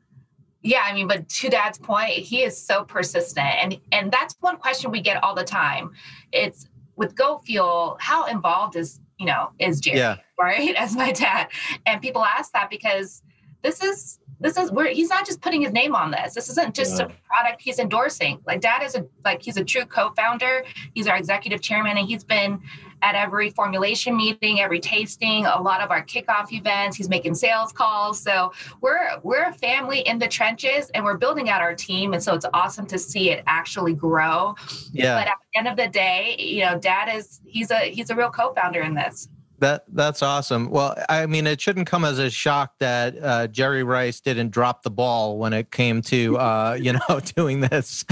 yeah, 0.62 0.82
I 0.84 0.94
mean, 0.94 1.08
but 1.08 1.30
to 1.30 1.50
Dad's 1.50 1.78
point, 1.78 2.10
he 2.10 2.44
is 2.44 2.58
so 2.58 2.84
persistent, 2.84 3.48
and 3.62 3.80
and 3.94 4.12
that's 4.12 4.36
one 4.42 4.58
question 4.58 4.92
we 4.92 5.00
get 5.00 5.24
all 5.24 5.34
the 5.34 5.44
time. 5.44 5.92
It's 6.34 6.68
with 6.98 7.16
Goat 7.16 7.46
Fuel, 7.46 7.96
how 8.02 8.26
involved 8.26 8.76
is 8.76 9.00
you 9.18 9.26
know 9.26 9.52
is 9.58 9.80
Jerry, 9.80 10.00
yeah. 10.00 10.18
right? 10.38 10.76
As 10.78 10.96
my 10.96 11.14
dad, 11.14 11.48
and 11.86 12.02
people 12.02 12.26
ask 12.26 12.52
that 12.52 12.70
because 12.70 13.24
this 13.62 13.82
is 13.82 14.20
this 14.42 14.58
is 14.58 14.70
where 14.70 14.92
he's 14.92 15.10
not 15.10 15.26
just 15.26 15.40
putting 15.40 15.62
his 15.62 15.72
name 15.72 15.96
on 15.96 16.12
this. 16.12 16.34
This 16.34 16.50
isn't 16.50 16.76
just 16.76 17.00
yeah. 17.00 17.06
a 17.06 17.10
product 17.26 17.62
he's 17.62 17.80
endorsing. 17.80 18.42
Like 18.46 18.60
Dad 18.60 18.84
is 18.84 18.96
a 18.96 19.06
like 19.24 19.42
he's 19.42 19.56
a 19.56 19.64
true 19.64 19.86
co-founder. 19.86 20.66
He's 20.94 21.08
our 21.08 21.16
executive 21.16 21.62
chairman, 21.62 21.98
and 21.98 22.06
he's 22.06 22.26
been 22.26 22.60
at 23.06 23.14
every 23.14 23.52
formulation 23.52 24.18
meeting, 24.18 24.60
every 24.60 24.80
tasting, 24.80 25.46
a 25.46 25.62
lot 25.62 25.80
of 25.80 25.92
our 25.92 26.04
kickoff 26.04 26.52
events. 26.52 26.98
He's 26.98 27.08
making 27.08 27.36
sales 27.36 27.72
calls. 27.72 28.20
So 28.20 28.52
we're 28.82 29.20
we're 29.22 29.44
a 29.44 29.54
family 29.54 30.00
in 30.00 30.18
the 30.18 30.28
trenches 30.28 30.90
and 30.96 31.06
we're 31.06 31.18
building 31.18 31.48
out 31.48 31.62
our 31.62 31.76
team. 31.76 32.14
And 32.14 32.24
so 32.24 32.34
it's 32.34 32.48
awesome 32.52 32.88
to 32.88 32.98
see 32.98 33.30
it 33.30 33.44
actually 33.46 33.94
grow. 33.94 34.56
Yeah. 34.92 35.20
But 35.20 35.28
at 35.28 35.36
the 35.54 35.60
end 35.60 35.68
of 35.68 35.78
the 35.78 35.88
day, 35.88 36.36
you 36.40 36.66
know, 36.66 36.80
dad 36.80 37.16
is 37.16 37.42
he's 37.46 37.70
a 37.70 37.92
he's 37.92 38.10
a 38.10 38.16
real 38.16 38.32
co-founder 38.32 38.82
in 38.82 38.96
this. 38.96 39.30
That 39.60 39.86
that's 39.94 40.24
awesome. 40.24 40.70
Well, 40.72 40.96
I 41.08 41.28
mean, 41.28 41.46
it 41.48 41.62
shouldn't 41.62 41.88
come 41.88 42.04
as 42.04 42.18
a 42.18 42.30
shock 42.30 42.74
that 42.80 43.16
uh, 43.22 43.48
Jerry 43.48 43.84
Rice 43.84 44.20
didn't 44.20 44.50
drop 44.50 44.82
the 44.82 44.90
ball 44.90 45.38
when 45.38 45.54
it 45.54 45.72
came 45.72 46.02
to 46.04 46.38
uh, 46.38 46.78
you 46.82 46.94
know 46.94 47.20
doing 47.36 47.62
this. 47.62 48.04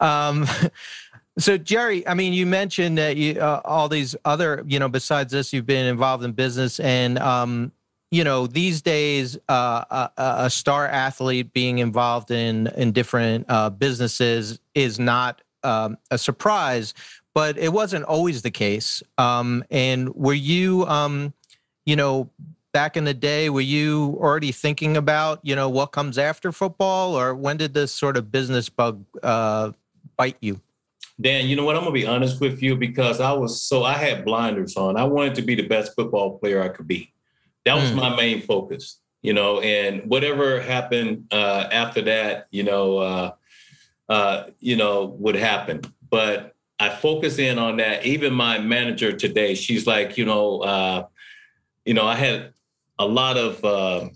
Um, 0.00 0.46
so, 1.38 1.56
Jerry, 1.56 2.06
I 2.06 2.14
mean, 2.14 2.32
you 2.32 2.46
mentioned 2.46 2.98
that 2.98 3.16
you 3.16 3.40
uh, 3.40 3.60
all 3.64 3.88
these 3.88 4.16
other 4.24 4.64
you 4.66 4.78
know 4.78 4.88
besides 4.88 5.32
this, 5.32 5.52
you've 5.52 5.66
been 5.66 5.86
involved 5.86 6.24
in 6.24 6.32
business, 6.32 6.80
and 6.80 7.18
um, 7.18 7.72
you 8.10 8.24
know 8.24 8.46
these 8.46 8.82
days, 8.82 9.38
uh, 9.48 9.84
a, 9.90 10.10
a, 10.16 10.50
star 10.50 10.86
athlete 10.86 11.52
being 11.52 11.78
involved 11.78 12.30
in 12.30 12.66
in 12.76 12.92
different 12.92 13.46
uh, 13.48 13.70
businesses 13.70 14.58
is 14.74 14.98
not 14.98 15.42
um, 15.62 15.96
a 16.10 16.18
surprise 16.18 16.94
but 17.34 17.56
it 17.58 17.72
wasn't 17.72 18.04
always 18.04 18.42
the 18.42 18.50
case. 18.50 19.02
Um, 19.18 19.64
and 19.70 20.14
were 20.14 20.34
you, 20.34 20.84
um, 20.86 21.32
you 21.86 21.96
know, 21.96 22.30
back 22.72 22.96
in 22.96 23.04
the 23.04 23.14
day, 23.14 23.50
were 23.50 23.60
you 23.60 24.16
already 24.20 24.52
thinking 24.52 24.96
about, 24.96 25.40
you 25.42 25.56
know, 25.56 25.68
what 25.68 25.86
comes 25.86 26.18
after 26.18 26.52
football, 26.52 27.18
or 27.18 27.34
when 27.34 27.56
did 27.56 27.74
this 27.74 27.92
sort 27.92 28.16
of 28.16 28.30
business 28.30 28.68
bug 28.68 29.04
uh, 29.22 29.72
bite 30.16 30.36
you? 30.40 30.60
Dan, 31.20 31.48
you 31.48 31.56
know 31.56 31.64
what? 31.64 31.76
I'm 31.76 31.82
gonna 31.82 31.92
be 31.92 32.06
honest 32.06 32.40
with 32.40 32.62
you 32.62 32.76
because 32.76 33.20
I 33.20 33.32
was 33.32 33.60
so 33.60 33.84
I 33.84 33.94
had 33.94 34.24
blinders 34.24 34.76
on. 34.76 34.96
I 34.96 35.04
wanted 35.04 35.34
to 35.36 35.42
be 35.42 35.54
the 35.54 35.66
best 35.66 35.94
football 35.94 36.38
player 36.38 36.62
I 36.62 36.68
could 36.68 36.86
be. 36.86 37.12
That 37.66 37.74
was 37.74 37.90
mm. 37.90 37.96
my 37.96 38.16
main 38.16 38.40
focus, 38.40 39.00
you 39.20 39.34
know. 39.34 39.60
And 39.60 40.08
whatever 40.08 40.60
happened 40.60 41.26
uh, 41.30 41.68
after 41.70 42.00
that, 42.02 42.46
you 42.50 42.62
know, 42.62 42.98
uh, 42.98 43.32
uh, 44.08 44.44
you 44.60 44.76
know, 44.76 45.16
would 45.18 45.34
happen. 45.34 45.82
But 46.08 46.54
I 46.78 46.88
focus 46.88 47.38
in 47.38 47.58
on 47.58 47.76
that. 47.76 48.06
Even 48.06 48.32
my 48.32 48.58
manager 48.58 49.12
today, 49.12 49.54
she's 49.54 49.86
like, 49.86 50.16
you 50.16 50.24
know, 50.24 50.60
uh, 50.60 51.06
you 51.84 51.92
know, 51.92 52.06
I 52.06 52.14
had 52.14 52.54
a 52.98 53.06
lot 53.06 53.36
of 53.36 54.10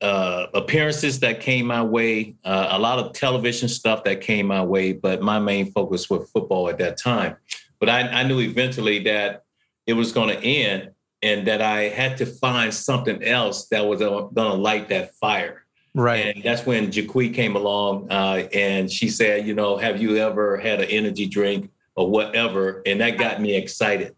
uh, 0.00 0.46
appearances 0.54 1.20
that 1.20 1.40
came 1.40 1.66
my 1.66 1.82
way, 1.82 2.34
uh, 2.44 2.68
a 2.70 2.78
lot 2.78 2.98
of 2.98 3.12
television 3.12 3.68
stuff 3.68 4.04
that 4.04 4.20
came 4.20 4.46
my 4.46 4.62
way, 4.62 4.92
but 4.92 5.20
my 5.22 5.38
main 5.38 5.70
focus 5.72 6.08
was 6.08 6.30
football 6.30 6.68
at 6.68 6.78
that 6.78 6.96
time. 6.96 7.36
But 7.78 7.88
I, 7.88 8.00
I 8.00 8.22
knew 8.22 8.40
eventually 8.40 9.00
that 9.04 9.44
it 9.86 9.92
was 9.94 10.12
going 10.12 10.28
to 10.28 10.42
end 10.42 10.90
and 11.22 11.46
that 11.46 11.60
I 11.60 11.82
had 11.82 12.16
to 12.18 12.26
find 12.26 12.72
something 12.72 13.22
else 13.22 13.66
that 13.68 13.84
was 13.84 14.00
going 14.00 14.32
to 14.34 14.54
light 14.54 14.88
that 14.88 15.14
fire. 15.16 15.64
Right. 15.94 16.34
And 16.34 16.44
that's 16.44 16.64
when 16.64 16.90
Jaquie 16.90 17.34
came 17.34 17.56
along 17.56 18.10
uh, 18.10 18.48
and 18.54 18.90
she 18.90 19.08
said, 19.08 19.46
you 19.46 19.54
know, 19.54 19.76
have 19.76 20.00
you 20.00 20.16
ever 20.16 20.56
had 20.56 20.80
an 20.80 20.88
energy 20.88 21.26
drink 21.26 21.70
or 22.00 22.08
whatever, 22.08 22.82
and 22.86 23.00
that 23.00 23.18
got 23.18 23.40
me 23.40 23.54
excited. 23.54 24.14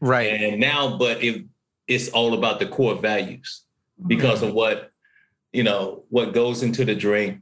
Right. 0.00 0.32
And 0.32 0.60
now, 0.60 0.96
but 0.96 1.22
it, 1.22 1.44
it's 1.86 2.08
all 2.08 2.34
about 2.34 2.58
the 2.58 2.66
core 2.66 2.94
values 2.94 3.64
because 4.06 4.40
mm-hmm. 4.40 4.48
of 4.48 4.54
what 4.54 4.92
you 5.52 5.62
know 5.62 6.04
what 6.08 6.32
goes 6.32 6.62
into 6.62 6.84
the 6.84 6.94
drink, 6.94 7.40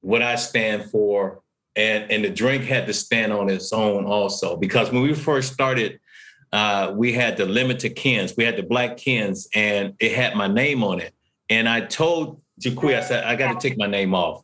what 0.00 0.22
I 0.22 0.36
stand 0.36 0.90
for, 0.90 1.42
and 1.76 2.10
and 2.10 2.24
the 2.24 2.30
drink 2.30 2.64
had 2.64 2.86
to 2.86 2.92
stand 2.92 3.32
on 3.32 3.48
its 3.48 3.72
own 3.72 4.04
also 4.04 4.56
because 4.56 4.90
when 4.90 5.02
we 5.02 5.14
first 5.14 5.52
started. 5.52 6.00
Uh, 6.52 6.92
we 6.96 7.12
had 7.12 7.36
the 7.36 7.46
limited 7.46 7.94
cans. 7.94 8.34
We 8.36 8.42
had 8.42 8.56
the 8.56 8.64
black 8.64 8.96
cans, 8.96 9.46
and 9.54 9.94
it 10.00 10.16
had 10.16 10.34
my 10.34 10.48
name 10.48 10.82
on 10.82 10.98
it. 10.98 11.14
And 11.48 11.68
I 11.68 11.82
told 11.82 12.40
Jaquie, 12.60 12.96
I 12.96 13.02
said, 13.02 13.24
I 13.24 13.36
got 13.36 13.60
to 13.60 13.68
take 13.68 13.78
my 13.78 13.86
name 13.86 14.14
off. 14.14 14.42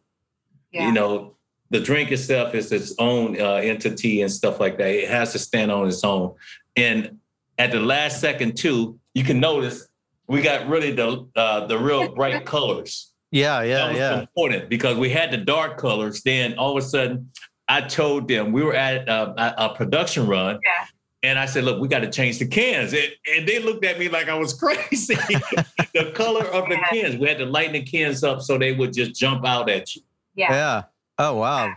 Yeah. 0.72 0.86
You 0.86 0.92
know, 0.92 1.36
the 1.70 1.80
drink 1.80 2.12
itself 2.12 2.54
is 2.54 2.72
its 2.72 2.94
own 2.98 3.40
uh, 3.40 3.54
entity 3.54 4.22
and 4.22 4.30
stuff 4.30 4.60
like 4.60 4.78
that. 4.78 4.88
It 4.88 5.08
has 5.08 5.32
to 5.32 5.38
stand 5.38 5.70
on 5.70 5.88
its 5.88 6.04
own. 6.04 6.34
And 6.76 7.18
at 7.58 7.72
the 7.72 7.80
last 7.80 8.20
second, 8.20 8.56
too, 8.56 8.98
you 9.14 9.24
can 9.24 9.40
notice 9.40 9.88
we 10.28 10.42
got 10.42 10.68
really 10.68 10.92
the 10.92 11.26
uh, 11.36 11.66
the 11.66 11.78
real 11.78 12.08
bright 12.14 12.44
colors. 12.44 13.12
Yeah, 13.30 13.62
yeah, 13.62 13.90
yeah. 13.90 14.20
Important 14.20 14.68
because 14.68 14.96
we 14.96 15.10
had 15.10 15.30
the 15.30 15.38
dark 15.38 15.78
colors. 15.78 16.22
Then 16.22 16.56
all 16.58 16.76
of 16.76 16.82
a 16.82 16.86
sudden, 16.86 17.30
I 17.68 17.82
told 17.82 18.28
them 18.28 18.52
we 18.52 18.62
were 18.62 18.74
at 18.74 19.08
uh, 19.08 19.34
a, 19.36 19.54
a 19.66 19.74
production 19.74 20.26
run. 20.26 20.60
Yeah. 20.64 20.86
And 21.22 21.38
I 21.40 21.46
said, 21.46 21.64
look, 21.64 21.80
we 21.80 21.88
got 21.88 22.00
to 22.00 22.10
change 22.10 22.38
the 22.38 22.46
cans. 22.46 22.92
And, 22.92 23.08
and, 23.34 23.48
they 23.48 23.58
looked 23.58 23.84
at 23.84 23.98
me 23.98 24.08
like 24.08 24.28
I 24.28 24.34
was 24.34 24.52
crazy. 24.60 25.14
the 25.14 26.12
color 26.14 26.44
of 26.44 26.68
the 26.68 26.78
cans. 26.90 27.16
We 27.16 27.26
had 27.26 27.38
to 27.38 27.46
lighten 27.46 27.72
the 27.72 27.82
cans 27.82 28.22
up 28.22 28.42
so 28.42 28.58
they 28.58 28.72
would 28.72 28.92
just 28.92 29.18
jump 29.18 29.44
out 29.44 29.68
at 29.68 29.96
you. 29.96 30.02
Yeah. 30.36 30.52
Yeah. 30.52 30.82
Oh 31.18 31.34
wow. 31.36 31.72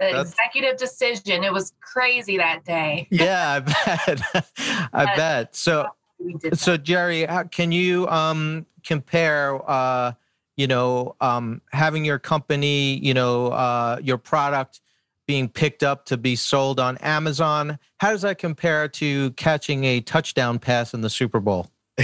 The 0.00 0.10
That's... 0.12 0.30
executive 0.30 0.76
decision. 0.76 1.44
It 1.44 1.52
was 1.52 1.72
crazy 1.80 2.36
that 2.38 2.64
day. 2.64 3.06
Yeah, 3.10 3.60
I 3.66 4.06
bet. 4.06 4.46
I 4.92 5.16
bet. 5.16 5.56
So 5.56 5.86
so 6.54 6.76
Jerry, 6.76 7.24
how, 7.24 7.44
can 7.44 7.72
you 7.72 8.08
um 8.08 8.66
compare 8.84 9.60
uh 9.70 10.12
you 10.56 10.66
know 10.66 11.16
um 11.20 11.60
having 11.72 12.04
your 12.04 12.18
company, 12.18 12.98
you 12.98 13.14
know, 13.14 13.48
uh 13.48 13.98
your 14.02 14.18
product 14.18 14.80
being 15.26 15.48
picked 15.48 15.82
up 15.82 16.06
to 16.06 16.16
be 16.16 16.34
sold 16.34 16.80
on 16.80 16.96
Amazon, 16.98 17.78
how 17.98 18.10
does 18.10 18.22
that 18.22 18.38
compare 18.38 18.88
to 18.88 19.30
catching 19.32 19.84
a 19.84 20.00
touchdown 20.00 20.58
pass 20.58 20.92
in 20.92 21.02
the 21.02 21.10
Super 21.10 21.38
Bowl? 21.38 21.70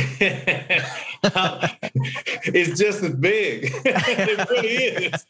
it's 2.45 2.79
just 2.79 3.03
as 3.03 3.15
big. 3.15 3.73
it 3.85 4.51
really 4.51 5.07
is. 5.07 5.27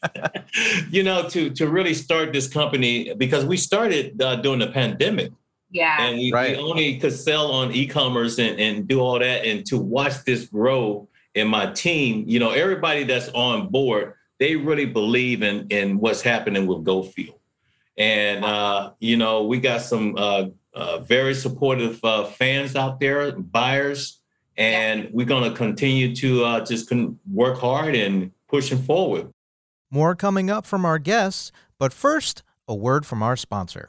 you 0.91 1.03
know, 1.03 1.27
to 1.29 1.49
to 1.51 1.67
really 1.67 1.93
start 1.93 2.33
this 2.33 2.47
company 2.47 3.13
because 3.15 3.45
we 3.45 3.57
started 3.57 4.21
uh, 4.21 4.35
during 4.37 4.59
the 4.59 4.67
pandemic. 4.67 5.31
Yeah. 5.69 6.01
And 6.01 6.17
we, 6.17 6.31
right. 6.31 6.57
we 6.57 6.63
only 6.63 6.97
could 6.97 7.13
sell 7.13 7.51
on 7.51 7.71
e-commerce 7.73 8.39
and, 8.39 8.59
and 8.59 8.87
do 8.87 8.99
all 8.99 9.19
that. 9.19 9.45
And 9.45 9.65
to 9.67 9.77
watch 9.77 10.23
this 10.23 10.45
grow 10.45 11.07
in 11.35 11.47
my 11.47 11.71
team, 11.71 12.23
you 12.27 12.39
know, 12.39 12.51
everybody 12.51 13.03
that's 13.03 13.29
on 13.29 13.67
board, 13.69 14.13
they 14.39 14.55
really 14.55 14.85
believe 14.85 15.43
in 15.43 15.67
in 15.69 15.99
what's 15.99 16.21
happening 16.21 16.67
with 16.67 16.83
Goat 16.83 17.13
Fuel. 17.13 17.39
And 17.97 18.45
uh, 18.45 18.91
you 18.99 19.17
know, 19.17 19.43
we 19.43 19.59
got 19.59 19.81
some 19.81 20.15
uh, 20.17 20.45
uh, 20.73 20.99
very 20.99 21.33
supportive 21.33 22.03
uh, 22.03 22.25
fans 22.25 22.75
out 22.75 22.99
there, 22.99 23.31
buyers 23.31 24.17
and 24.57 25.07
we're 25.11 25.25
going 25.25 25.49
to 25.49 25.55
continue 25.55 26.15
to 26.15 26.43
uh, 26.43 26.65
just 26.65 26.89
con- 26.89 27.19
work 27.31 27.59
hard 27.59 27.95
and 27.95 28.31
pushing 28.49 28.79
forward. 28.79 29.31
More 29.91 30.15
coming 30.15 30.49
up 30.49 30.65
from 30.65 30.83
our 30.83 30.99
guests, 30.99 31.51
but 31.77 31.93
first, 31.93 32.43
a 32.67 32.75
word 32.75 33.05
from 33.05 33.23
our 33.23 33.37
sponsor. 33.37 33.87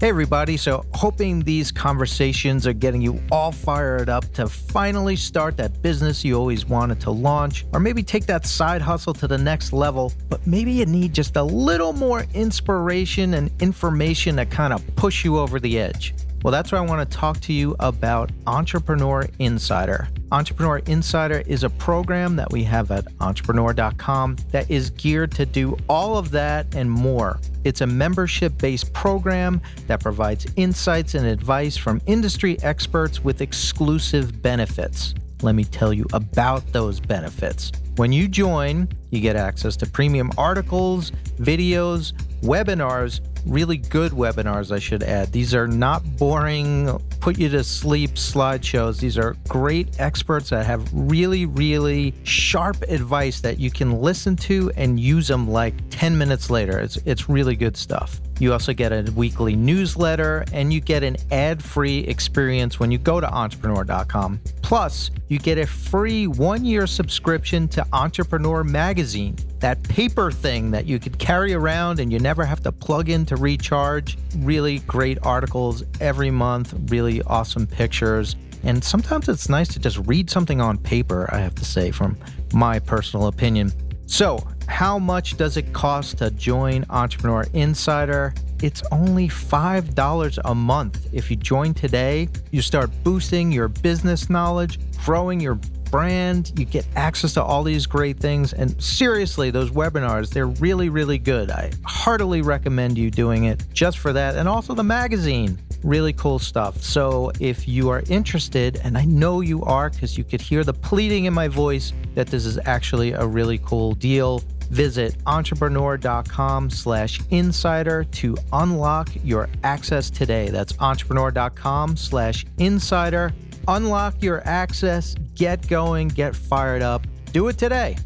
Hey, 0.00 0.08
everybody. 0.08 0.56
So, 0.56 0.84
hoping 0.92 1.38
these 1.38 1.70
conversations 1.70 2.66
are 2.66 2.72
getting 2.72 3.00
you 3.00 3.22
all 3.30 3.52
fired 3.52 4.08
up 4.08 4.30
to 4.32 4.48
finally 4.48 5.14
start 5.14 5.56
that 5.58 5.82
business 5.82 6.24
you 6.24 6.34
always 6.36 6.66
wanted 6.66 7.00
to 7.02 7.12
launch, 7.12 7.64
or 7.72 7.78
maybe 7.78 8.02
take 8.02 8.26
that 8.26 8.44
side 8.44 8.82
hustle 8.82 9.14
to 9.14 9.28
the 9.28 9.38
next 9.38 9.72
level. 9.72 10.12
But 10.28 10.44
maybe 10.48 10.72
you 10.72 10.86
need 10.86 11.14
just 11.14 11.36
a 11.36 11.42
little 11.44 11.92
more 11.92 12.26
inspiration 12.34 13.34
and 13.34 13.52
information 13.62 14.34
to 14.36 14.46
kind 14.46 14.72
of 14.72 14.84
push 14.96 15.24
you 15.24 15.38
over 15.38 15.60
the 15.60 15.78
edge. 15.78 16.12
Well, 16.44 16.52
that's 16.52 16.72
why 16.72 16.76
I 16.76 16.82
want 16.82 17.10
to 17.10 17.16
talk 17.16 17.40
to 17.40 17.54
you 17.54 17.74
about 17.80 18.30
Entrepreneur 18.46 19.26
Insider. 19.38 20.08
Entrepreneur 20.30 20.76
Insider 20.80 21.42
is 21.46 21.64
a 21.64 21.70
program 21.70 22.36
that 22.36 22.52
we 22.52 22.62
have 22.64 22.90
at 22.90 23.06
entrepreneur.com 23.22 24.36
that 24.50 24.70
is 24.70 24.90
geared 24.90 25.32
to 25.32 25.46
do 25.46 25.74
all 25.88 26.18
of 26.18 26.30
that 26.32 26.74
and 26.74 26.90
more. 26.90 27.40
It's 27.64 27.80
a 27.80 27.86
membership 27.86 28.58
based 28.58 28.92
program 28.92 29.62
that 29.86 30.02
provides 30.02 30.46
insights 30.56 31.14
and 31.14 31.26
advice 31.26 31.78
from 31.78 32.02
industry 32.04 32.60
experts 32.60 33.24
with 33.24 33.40
exclusive 33.40 34.42
benefits. 34.42 35.14
Let 35.40 35.54
me 35.54 35.64
tell 35.64 35.94
you 35.94 36.04
about 36.12 36.70
those 36.74 37.00
benefits. 37.00 37.72
When 37.96 38.12
you 38.12 38.28
join, 38.28 38.90
you 39.10 39.20
get 39.20 39.36
access 39.36 39.76
to 39.78 39.86
premium 39.86 40.30
articles, 40.36 41.10
videos, 41.38 42.12
webinars, 42.42 43.20
really 43.46 43.76
good 43.76 44.12
webinars, 44.12 44.70
I 44.70 44.78
should 44.78 45.02
add. 45.02 45.32
These 45.32 45.54
are 45.54 45.66
not 45.66 46.02
boring, 46.16 46.98
put 47.20 47.38
you 47.38 47.48
to 47.50 47.64
sleep 47.64 48.10
slideshows. 48.12 49.00
These 49.00 49.18
are 49.18 49.36
great 49.48 50.00
experts 50.00 50.50
that 50.50 50.66
have 50.66 50.88
really, 50.92 51.46
really 51.46 52.14
sharp 52.24 52.82
advice 52.82 53.40
that 53.40 53.58
you 53.58 53.70
can 53.70 54.00
listen 54.00 54.36
to 54.36 54.70
and 54.76 54.98
use 54.98 55.28
them 55.28 55.48
like 55.48 55.74
10 55.90 56.16
minutes 56.16 56.50
later. 56.50 56.78
It's, 56.78 56.96
it's 56.98 57.28
really 57.28 57.56
good 57.56 57.76
stuff. 57.76 58.20
You 58.40 58.52
also 58.52 58.72
get 58.72 58.92
a 58.92 59.10
weekly 59.12 59.54
newsletter 59.54 60.44
and 60.52 60.72
you 60.72 60.80
get 60.80 61.04
an 61.04 61.16
ad 61.30 61.62
free 61.62 62.00
experience 62.00 62.80
when 62.80 62.90
you 62.90 62.98
go 62.98 63.20
to 63.20 63.32
entrepreneur.com. 63.32 64.40
Plus, 64.62 65.12
you 65.28 65.38
get 65.38 65.56
a 65.58 65.66
free 65.66 66.26
one 66.26 66.64
year 66.64 66.86
subscription 66.86 67.68
to 67.68 67.86
Entrepreneur 67.92 68.64
Magazine, 68.64 69.36
that 69.60 69.82
paper 69.84 70.32
thing 70.32 70.70
that 70.72 70.84
you 70.84 70.98
could 70.98 71.18
carry 71.18 71.54
around 71.54 72.00
and 72.00 72.12
you 72.12 72.18
never 72.18 72.44
have 72.44 72.60
to 72.62 72.72
plug 72.72 73.08
in 73.08 73.24
to 73.26 73.36
recharge. 73.36 74.18
Really 74.38 74.80
great 74.80 75.18
articles 75.22 75.84
every 76.00 76.30
month, 76.30 76.74
really 76.90 77.04
really 77.04 77.22
awesome 77.26 77.66
pictures. 77.66 78.36
And 78.62 78.82
sometimes 78.82 79.28
it's 79.28 79.48
nice 79.48 79.68
to 79.68 79.78
just 79.78 79.98
read 80.06 80.30
something 80.30 80.60
on 80.60 80.78
paper, 80.78 81.28
I 81.32 81.38
have 81.38 81.54
to 81.56 81.64
say, 81.64 81.90
from 81.90 82.16
my 82.54 82.78
personal 82.78 83.26
opinion. 83.26 83.72
So, 84.06 84.38
how 84.66 84.98
much 84.98 85.36
does 85.36 85.56
it 85.56 85.72
cost 85.72 86.18
to 86.18 86.30
join 86.30 86.84
Entrepreneur 86.90 87.46
Insider? 87.52 88.34
It's 88.62 88.82
only 88.90 89.28
$5 89.28 90.38
a 90.44 90.54
month. 90.54 91.06
If 91.12 91.30
you 91.30 91.36
join 91.36 91.74
today, 91.74 92.28
you 92.50 92.62
start 92.62 92.90
boosting 93.02 93.52
your 93.52 93.68
business 93.68 94.30
knowledge, 94.30 94.78
growing 95.04 95.40
your 95.40 95.58
brand, 95.90 96.52
you 96.56 96.64
get 96.64 96.84
access 96.96 97.34
to 97.34 97.42
all 97.42 97.62
these 97.62 97.86
great 97.86 98.18
things. 98.18 98.52
And 98.52 98.82
seriously, 98.82 99.52
those 99.52 99.70
webinars, 99.70 100.30
they're 100.30 100.46
really, 100.46 100.88
really 100.88 101.18
good. 101.18 101.52
I 101.52 101.70
heartily 101.84 102.42
recommend 102.42 102.98
you 102.98 103.12
doing 103.12 103.44
it 103.44 103.62
just 103.72 103.98
for 103.98 104.12
that. 104.12 104.34
And 104.34 104.48
also 104.48 104.74
the 104.74 104.82
magazine, 104.82 105.56
really 105.84 106.12
cool 106.12 106.38
stuff. 106.38 106.82
So 106.82 107.30
if 107.38 107.68
you 107.68 107.90
are 107.90 108.02
interested, 108.08 108.80
and 108.82 108.98
I 108.98 109.04
know 109.04 109.40
you 109.40 109.62
are 109.62 109.90
because 109.90 110.18
you 110.18 110.24
could 110.24 110.40
hear 110.40 110.64
the 110.64 110.74
pleading 110.74 111.26
in 111.26 111.34
my 111.34 111.46
voice 111.46 111.92
that 112.14 112.26
this 112.26 112.46
is 112.46 112.58
actually 112.64 113.12
a 113.12 113.26
really 113.26 113.58
cool 113.58 113.94
deal, 113.94 114.42
visit 114.70 115.16
entrepreneur.com 115.26 116.70
slash 116.70 117.20
insider 117.30 118.02
to 118.04 118.36
unlock 118.52 119.10
your 119.22 119.48
access 119.62 120.10
today. 120.10 120.48
That's 120.48 120.74
entrepreneur.com 120.80 121.96
slash 121.96 122.46
insider 122.58 123.32
unlock 123.68 124.22
your 124.22 124.46
access, 124.46 125.14
get 125.34 125.66
going, 125.68 126.08
get 126.08 126.34
fired 126.34 126.82
up. 126.82 127.06
Do 127.32 127.48
it 127.48 127.58
today. 127.58 127.96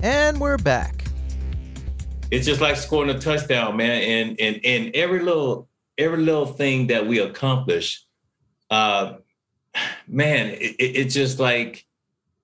And 0.00 0.40
we're 0.40 0.58
back. 0.58 1.04
It's 2.30 2.46
just 2.46 2.60
like 2.60 2.76
scoring 2.76 3.10
a 3.10 3.18
touchdown, 3.18 3.76
man. 3.76 4.02
And 4.02 4.40
and 4.40 4.60
and 4.64 4.94
every 4.94 5.20
little 5.20 5.67
every 5.98 6.22
little 6.22 6.46
thing 6.46 6.86
that 6.86 7.06
we 7.06 7.18
accomplish, 7.18 8.04
uh, 8.70 9.14
man, 10.06 10.50
it, 10.50 10.76
it's 10.78 11.14
just 11.14 11.38
like 11.38 11.84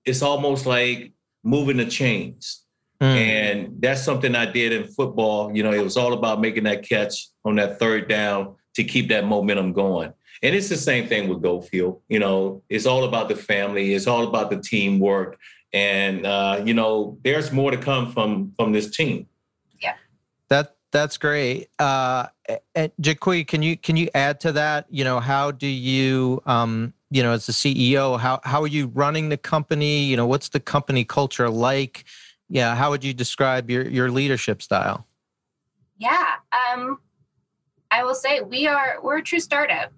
it's 0.05 0.21
almost 0.21 0.65
like 0.65 1.13
moving 1.43 1.77
the 1.77 1.85
chains. 1.85 2.63
Mm. 3.01 3.15
And 3.15 3.81
that's 3.81 4.03
something 4.03 4.35
I 4.35 4.45
did 4.45 4.71
in 4.71 4.87
football. 4.87 5.55
You 5.55 5.63
know, 5.63 5.71
it 5.71 5.83
was 5.83 5.97
all 5.97 6.13
about 6.13 6.39
making 6.39 6.63
that 6.65 6.87
catch 6.87 7.27
on 7.43 7.55
that 7.55 7.79
third 7.79 8.07
down 8.07 8.55
to 8.75 8.83
keep 8.83 9.09
that 9.09 9.25
momentum 9.25 9.73
going. 9.73 10.13
And 10.43 10.55
it's 10.55 10.69
the 10.69 10.77
same 10.77 11.07
thing 11.07 11.27
with 11.27 11.41
Goat 11.41 11.67
Fuel. 11.69 12.03
You 12.07 12.19
know, 12.19 12.63
it's 12.69 12.85
all 12.85 13.05
about 13.05 13.29
the 13.29 13.35
family. 13.35 13.93
It's 13.93 14.07
all 14.07 14.27
about 14.27 14.49
the 14.49 14.61
teamwork. 14.61 15.37
And 15.73 16.25
uh, 16.25 16.61
you 16.63 16.73
know, 16.73 17.17
there's 17.23 17.51
more 17.51 17.71
to 17.71 17.77
come 17.77 18.11
from 18.11 18.53
from 18.55 18.71
this 18.71 18.95
team. 18.95 19.27
That's 20.95 21.17
great. 21.17 21.67
Uh, 21.77 22.27
and 22.73 22.91
Jacqui, 23.01 23.45
can 23.45 23.61
you 23.61 23.75
can 23.75 23.97
you 23.97 24.07
add 24.15 24.39
to 24.41 24.53
that? 24.53 24.85
You 24.89 25.03
know, 25.03 25.19
how 25.19 25.51
do 25.51 25.67
you 25.67 26.41
um, 26.45 26.93
you 27.09 27.21
know, 27.21 27.33
as 27.33 27.45
the 27.45 27.53
CEO, 27.53 28.19
how 28.19 28.39
how 28.43 28.61
are 28.61 28.67
you 28.67 28.87
running 28.87 29.29
the 29.29 29.37
company? 29.37 30.03
You 30.03 30.15
know, 30.15 30.25
what's 30.25 30.49
the 30.49 30.59
company 30.59 31.03
culture 31.03 31.49
like? 31.49 32.05
Yeah, 32.49 32.75
how 32.75 32.91
would 32.91 33.03
you 33.03 33.13
describe 33.13 33.69
your 33.69 33.87
your 33.87 34.09
leadership 34.09 34.61
style? 34.61 35.05
Yeah, 35.97 36.35
um, 36.53 36.99
I 37.91 38.03
will 38.03 38.15
say 38.15 38.41
we 38.41 38.67
are 38.67 38.99
we're 39.03 39.17
a 39.17 39.23
true 39.23 39.39
startup 39.39 39.91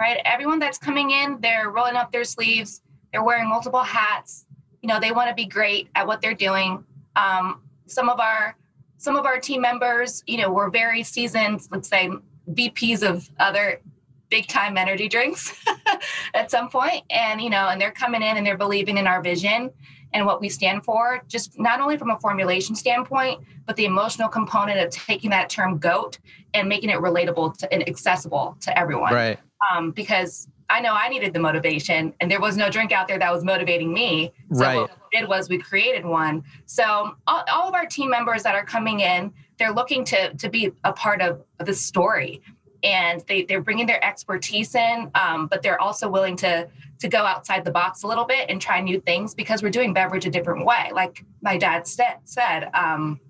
right? 0.00 0.18
Everyone 0.24 0.58
that's 0.58 0.78
coming 0.78 1.10
in, 1.10 1.38
they're 1.40 1.68
rolling 1.70 1.94
up 1.94 2.10
their 2.10 2.24
sleeves, 2.24 2.80
they're 3.12 3.22
wearing 3.22 3.48
multiple 3.48 3.82
hats. 3.82 4.46
You 4.80 4.88
know, 4.88 4.98
they 4.98 5.12
want 5.12 5.28
to 5.28 5.34
be 5.34 5.44
great 5.44 5.90
at 5.94 6.06
what 6.06 6.22
they're 6.22 6.34
doing. 6.34 6.82
Um, 7.16 7.60
some 7.86 8.08
of 8.08 8.18
our 8.18 8.56
some 9.00 9.16
of 9.16 9.24
our 9.24 9.40
team 9.40 9.62
members, 9.62 10.22
you 10.26 10.36
know, 10.36 10.52
were 10.52 10.68
very 10.68 11.02
seasoned, 11.02 11.66
let's 11.70 11.88
say 11.88 12.10
VPs 12.52 13.02
of 13.02 13.28
other 13.38 13.80
big 14.28 14.46
time 14.46 14.76
energy 14.76 15.08
drinks 15.08 15.64
at 16.34 16.50
some 16.50 16.68
point. 16.68 17.02
And 17.10 17.40
you 17.40 17.50
know 17.50 17.68
and 17.68 17.80
they're 17.80 17.90
coming 17.92 18.22
in 18.22 18.36
and 18.36 18.46
they're 18.46 18.58
believing 18.58 18.98
in 18.98 19.06
our 19.06 19.22
vision 19.22 19.70
and 20.12 20.26
what 20.26 20.40
we 20.40 20.48
stand 20.48 20.84
for 20.84 21.22
just 21.28 21.58
not 21.58 21.80
only 21.80 21.96
from 21.96 22.10
a 22.10 22.18
formulation 22.20 22.74
standpoint 22.74 23.40
but 23.66 23.76
the 23.76 23.84
emotional 23.86 24.28
component 24.28 24.78
of 24.80 24.90
taking 24.90 25.30
that 25.30 25.48
term 25.48 25.78
goat 25.78 26.18
and 26.54 26.68
making 26.68 26.90
it 26.90 26.98
relatable 26.98 27.56
to, 27.56 27.72
and 27.72 27.88
accessible 27.88 28.56
to 28.60 28.76
everyone. 28.78 29.14
Right. 29.14 29.38
Um, 29.72 29.92
because 29.92 30.48
I 30.70 30.80
know 30.80 30.94
I 30.94 31.08
needed 31.08 31.32
the 31.32 31.40
motivation, 31.40 32.14
and 32.20 32.30
there 32.30 32.40
was 32.40 32.56
no 32.56 32.70
drink 32.70 32.92
out 32.92 33.08
there 33.08 33.18
that 33.18 33.32
was 33.32 33.44
motivating 33.44 33.92
me. 33.92 34.32
So 34.52 34.60
right. 34.60 34.76
what 34.76 34.90
we 35.12 35.18
did 35.18 35.28
was 35.28 35.48
we 35.48 35.58
created 35.58 36.04
one. 36.06 36.44
So 36.66 37.16
all, 37.26 37.44
all, 37.52 37.68
of 37.68 37.74
our 37.74 37.86
team 37.86 38.10
members 38.10 38.42
that 38.44 38.54
are 38.54 38.64
coming 38.64 39.00
in, 39.00 39.32
they're 39.58 39.72
looking 39.72 40.04
to 40.06 40.32
to 40.34 40.48
be 40.48 40.72
a 40.84 40.92
part 40.92 41.20
of 41.20 41.42
the 41.58 41.74
story, 41.74 42.40
and 42.82 43.22
they 43.26 43.42
they're 43.42 43.60
bringing 43.60 43.86
their 43.86 44.02
expertise 44.04 44.74
in, 44.74 45.10
um, 45.14 45.48
but 45.48 45.62
they're 45.62 45.80
also 45.80 46.08
willing 46.08 46.36
to 46.36 46.68
to 47.00 47.08
go 47.08 47.24
outside 47.24 47.64
the 47.64 47.70
box 47.70 48.02
a 48.04 48.06
little 48.06 48.24
bit 48.24 48.48
and 48.48 48.60
try 48.60 48.80
new 48.80 49.00
things 49.00 49.34
because 49.34 49.62
we're 49.62 49.70
doing 49.70 49.92
beverage 49.92 50.26
a 50.26 50.30
different 50.30 50.64
way. 50.64 50.90
Like 50.92 51.24
my 51.42 51.58
dad 51.58 51.86
said, 51.86 52.18
said. 52.24 52.70
Um, 52.74 53.20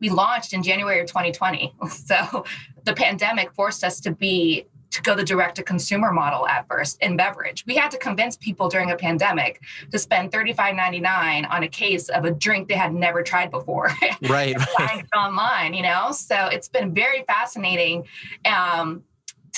we 0.00 0.10
launched 0.10 0.52
in 0.52 0.62
January 0.62 1.00
of 1.00 1.06
2020. 1.06 1.74
So 1.88 2.44
the 2.84 2.94
pandemic 2.94 3.52
forced 3.52 3.84
us 3.84 4.00
to 4.00 4.12
be 4.12 4.66
to 4.90 5.02
go 5.02 5.14
the 5.14 5.24
direct 5.24 5.56
to 5.56 5.62
consumer 5.62 6.12
model 6.12 6.46
at 6.46 6.66
first 6.68 6.98
in 7.02 7.16
beverage. 7.16 7.64
We 7.66 7.76
had 7.76 7.90
to 7.90 7.98
convince 7.98 8.36
people 8.36 8.68
during 8.68 8.90
a 8.90 8.96
pandemic 8.96 9.60
to 9.90 9.98
spend 9.98 10.32
$35.99 10.32 11.50
on 11.50 11.62
a 11.62 11.68
case 11.68 12.08
of 12.08 12.24
a 12.24 12.30
drink 12.30 12.68
they 12.68 12.74
had 12.74 12.94
never 12.94 13.22
tried 13.22 13.50
before. 13.50 13.90
Right. 14.28 14.56
right. 14.78 15.04
online, 15.16 15.74
you 15.74 15.82
know? 15.82 16.10
So 16.10 16.46
it's 16.46 16.68
been 16.68 16.92
very 16.92 17.24
fascinating. 17.26 18.04
Um, 18.44 19.04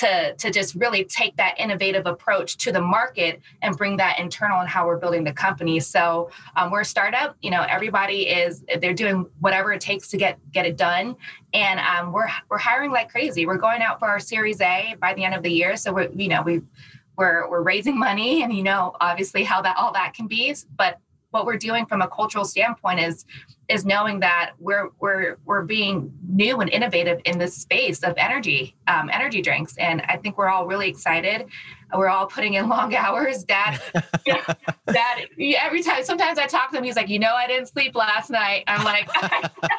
to 0.01 0.33
to 0.35 0.49
just 0.49 0.73
really 0.75 1.03
take 1.03 1.35
that 1.37 1.53
innovative 1.59 2.05
approach 2.07 2.57
to 2.57 2.71
the 2.71 2.81
market 2.81 3.39
and 3.61 3.77
bring 3.77 3.97
that 3.97 4.19
internal 4.19 4.59
and 4.59 4.67
how 4.67 4.85
we're 4.87 4.97
building 4.97 5.23
the 5.23 5.33
company. 5.33 5.79
So 5.79 6.29
um, 6.55 6.71
we're 6.71 6.81
a 6.81 6.85
startup 6.85 7.35
you 7.41 7.51
know 7.51 7.65
everybody 7.69 8.27
is 8.27 8.63
they're 8.79 8.93
doing 8.93 9.27
whatever 9.39 9.71
it 9.73 9.81
takes 9.81 10.07
to 10.09 10.17
get 10.17 10.39
get 10.51 10.65
it 10.65 10.75
done. 10.75 11.15
And 11.53 11.79
um, 11.79 12.11
we're 12.11 12.29
we're 12.49 12.57
hiring 12.57 12.91
like 12.91 13.09
crazy. 13.09 13.45
We're 13.45 13.57
going 13.57 13.81
out 13.81 13.99
for 13.99 14.07
our 14.07 14.19
series 14.19 14.59
a 14.61 14.95
by 14.99 15.13
the 15.13 15.23
end 15.23 15.35
of 15.35 15.43
the 15.43 15.51
year. 15.51 15.77
So 15.77 15.93
we're 15.93 16.09
you 16.11 16.29
know 16.29 16.41
we 16.41 16.61
we're 17.17 17.49
we're 17.49 17.61
raising 17.61 17.97
money 17.97 18.41
and 18.43 18.51
you 18.53 18.63
know 18.63 18.95
obviously 18.99 19.43
how 19.43 19.61
that 19.61 19.77
all 19.77 19.93
that 19.93 20.13
can 20.13 20.27
be. 20.27 20.55
But 20.75 20.99
what 21.31 21.45
we're 21.45 21.57
doing 21.57 21.85
from 21.85 22.01
a 22.01 22.07
cultural 22.07 22.45
standpoint 22.45 22.99
is 22.99 23.25
is 23.67 23.85
knowing 23.85 24.19
that 24.19 24.51
we're 24.59 24.89
we're 24.99 25.37
we're 25.45 25.63
being 25.63 26.13
new 26.29 26.59
and 26.59 26.69
innovative 26.69 27.19
in 27.25 27.39
this 27.39 27.55
space 27.55 28.03
of 28.03 28.13
energy 28.17 28.75
um, 28.87 29.09
energy 29.11 29.41
drinks. 29.41 29.77
And 29.77 30.01
i 30.03 30.17
think 30.17 30.37
we're 30.37 30.49
all 30.49 30.67
really 30.67 30.89
excited. 30.89 31.47
We're 31.93 32.09
all 32.09 32.27
putting 32.27 32.53
in 32.53 32.69
long 32.75 32.95
hours. 32.95 33.43
Dad 33.43 33.81
dad 34.25 35.27
every 35.37 35.81
time 35.81 36.03
sometimes 36.03 36.37
i 36.37 36.45
talk 36.45 36.71
to 36.71 36.77
him 36.77 36.83
he's 36.83 36.95
like 36.95 37.09
you 37.09 37.19
know 37.19 37.33
i 37.33 37.47
didn't 37.47 37.67
sleep 37.67 37.95
last 37.95 38.29
night. 38.29 38.63
I'm 38.67 38.83
like 38.83 39.09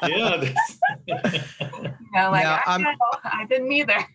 yeah 0.02 0.52
you 1.06 2.18
know, 2.20 2.30
like 2.30 2.44
now, 2.44 2.60
I, 2.66 2.78
know, 2.78 2.94
I 3.24 3.46
didn't 3.48 3.72
either 3.72 4.06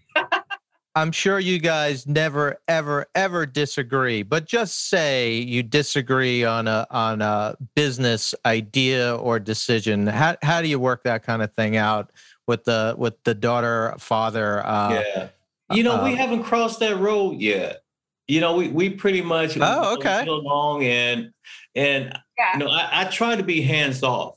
I'm 0.97 1.11
sure 1.11 1.39
you 1.39 1.59
guys 1.59 2.07
never, 2.07 2.59
ever, 2.67 3.05
ever 3.13 3.45
disagree, 3.45 4.23
but 4.23 4.45
just 4.45 4.89
say 4.89 5.33
you 5.33 5.61
disagree 5.61 6.43
on 6.43 6.67
a 6.67 6.87
on 6.89 7.21
a 7.21 7.55
business 7.75 8.33
idea 8.47 9.15
or 9.15 9.39
decision. 9.39 10.07
How 10.07 10.37
how 10.41 10.59
do 10.59 10.67
you 10.67 10.79
work 10.79 11.03
that 11.03 11.21
kind 11.21 11.43
of 11.43 11.53
thing 11.53 11.77
out 11.77 12.11
with 12.47 12.63
the 12.63 12.95
with 12.97 13.13
the 13.25 13.35
daughter 13.35 13.93
father? 13.99 14.65
Uh, 14.65 14.93
yeah, 14.93 15.27
you 15.71 15.83
know 15.83 15.97
uh, 15.97 16.03
we 16.03 16.15
haven't 16.15 16.41
crossed 16.41 16.79
that 16.79 16.97
road 16.97 17.39
yet. 17.39 17.83
You 18.27 18.41
know 18.41 18.55
we 18.55 18.69
we 18.69 18.89
pretty 18.89 19.21
much 19.21 19.55
oh 19.61 19.97
okay 19.97 20.25
along 20.25 20.83
and 20.83 21.31
and 21.75 22.19
yeah. 22.39 22.53
you 22.53 22.59
know 22.59 22.71
I, 22.71 23.01
I 23.01 23.03
try 23.05 23.35
to 23.35 23.43
be 23.43 23.61
hands 23.61 24.01
off. 24.01 24.35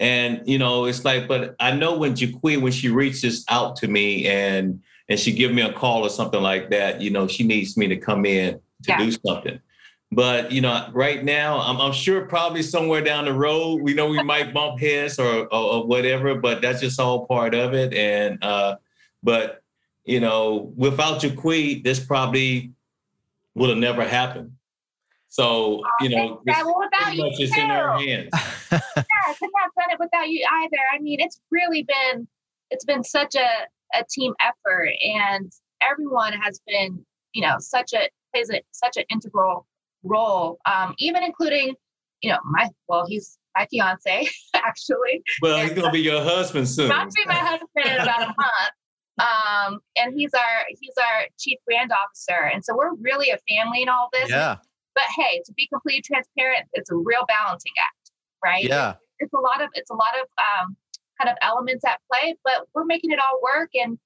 And 0.00 0.40
you 0.46 0.58
know, 0.58 0.86
it's 0.86 1.04
like, 1.04 1.28
but 1.28 1.56
I 1.60 1.72
know 1.72 1.98
when 1.98 2.14
Jacqui, 2.14 2.60
when 2.60 2.72
she 2.72 2.88
reaches 2.88 3.44
out 3.50 3.76
to 3.76 3.86
me 3.86 4.26
and 4.26 4.82
and 5.08 5.18
she 5.18 5.32
give 5.32 5.52
me 5.52 5.62
a 5.62 5.72
call 5.72 6.04
or 6.04 6.10
something 6.10 6.42
like 6.42 6.70
that, 6.70 7.00
you 7.00 7.10
know, 7.10 7.26
she 7.26 7.44
needs 7.44 7.76
me 7.76 7.88
to 7.88 7.96
come 7.96 8.24
in 8.24 8.54
to 8.54 8.60
yeah. 8.88 8.98
do 8.98 9.10
something. 9.10 9.60
But 10.12 10.52
you 10.52 10.60
know, 10.60 10.88
right 10.92 11.24
now, 11.24 11.60
I'm, 11.60 11.80
I'm, 11.80 11.92
sure 11.92 12.26
probably 12.26 12.62
somewhere 12.62 13.02
down 13.02 13.24
the 13.24 13.32
road, 13.32 13.82
we 13.82 13.94
know 13.94 14.08
we 14.08 14.22
might 14.24 14.54
bump 14.54 14.78
heads 14.80 15.18
or, 15.18 15.46
or, 15.46 15.72
or, 15.72 15.86
whatever. 15.86 16.36
But 16.36 16.62
that's 16.62 16.80
just 16.80 17.00
all 17.00 17.26
part 17.26 17.54
of 17.54 17.74
it. 17.74 17.92
And 17.92 18.42
uh, 18.42 18.76
but 19.22 19.62
you 20.04 20.20
know, 20.20 20.72
without 20.76 21.20
Jacqui, 21.20 21.82
this 21.82 21.98
probably 21.98 22.72
would 23.54 23.70
have 23.70 23.78
never 23.78 24.04
happened. 24.04 24.52
So 25.28 25.82
you 26.00 26.10
know, 26.10 26.42
that, 26.46 26.64
well, 26.64 26.78
without 26.78 27.16
you, 27.16 27.28
it's 27.36 27.56
in 27.56 27.70
our 27.70 27.98
hands. 27.98 28.28
yeah, 28.70 28.80
I 28.92 29.34
could 29.36 29.50
not 29.52 29.64
have 29.64 29.74
done 29.76 29.90
it 29.90 29.98
without 29.98 30.28
you 30.28 30.46
either. 30.62 30.78
I 30.94 31.00
mean, 31.00 31.18
it's 31.20 31.40
really 31.50 31.82
been 31.82 32.28
it's 32.70 32.84
been 32.84 33.02
such 33.02 33.34
a 33.34 33.48
a 33.94 34.04
team 34.10 34.32
effort 34.40 34.90
and 35.02 35.52
everyone 35.82 36.32
has 36.32 36.60
been 36.66 37.04
you 37.32 37.42
know 37.42 37.56
such 37.58 37.92
a 37.92 38.08
plays 38.32 38.50
a, 38.50 38.60
such 38.72 38.96
an 38.96 39.04
integral 39.10 39.66
role 40.02 40.58
um, 40.66 40.94
even 40.98 41.22
including 41.22 41.74
you 42.20 42.30
know 42.30 42.38
my 42.44 42.68
well 42.88 43.06
he's 43.06 43.38
my 43.56 43.66
fiance 43.70 44.28
actually 44.54 45.22
well 45.42 45.62
he's 45.62 45.72
gonna 45.72 45.90
be 45.90 46.00
your 46.00 46.22
husband 46.22 46.68
soon 46.68 46.88
not 46.88 47.10
be 47.12 47.22
my 47.26 47.34
husband 47.34 47.68
in 47.76 48.00
about 48.00 48.22
a 48.22 48.26
month 48.38 48.72
Um, 49.18 49.78
and 49.96 50.14
he's 50.18 50.34
our 50.34 50.64
he's 50.68 50.94
our 50.98 51.26
chief 51.38 51.58
brand 51.66 51.92
officer, 51.92 52.50
and 52.52 52.64
so 52.64 52.76
we're 52.76 52.94
really 53.00 53.30
a 53.30 53.38
family 53.48 53.82
in 53.82 53.88
all 53.88 54.08
this. 54.12 54.28
Yeah. 54.28 54.56
But 54.94 55.04
hey, 55.16 55.42
to 55.46 55.52
be 55.54 55.68
completely 55.72 56.02
transparent, 56.02 56.66
it's 56.72 56.90
a 56.90 56.96
real 56.96 57.24
balancing 57.26 57.72
act, 57.80 58.10
right? 58.44 58.64
Yeah. 58.64 58.94
It's 59.20 59.32
a 59.32 59.38
lot 59.38 59.62
of 59.62 59.70
it's 59.74 59.90
a 59.90 59.94
lot 59.94 60.14
of 60.20 60.28
um, 60.38 60.76
kind 61.20 61.30
of 61.30 61.36
elements 61.42 61.84
at 61.84 62.00
play, 62.10 62.36
but 62.44 62.66
we're 62.74 62.84
making 62.84 63.12
it 63.12 63.18
all 63.18 63.40
work, 63.42 63.70
and 63.74 63.98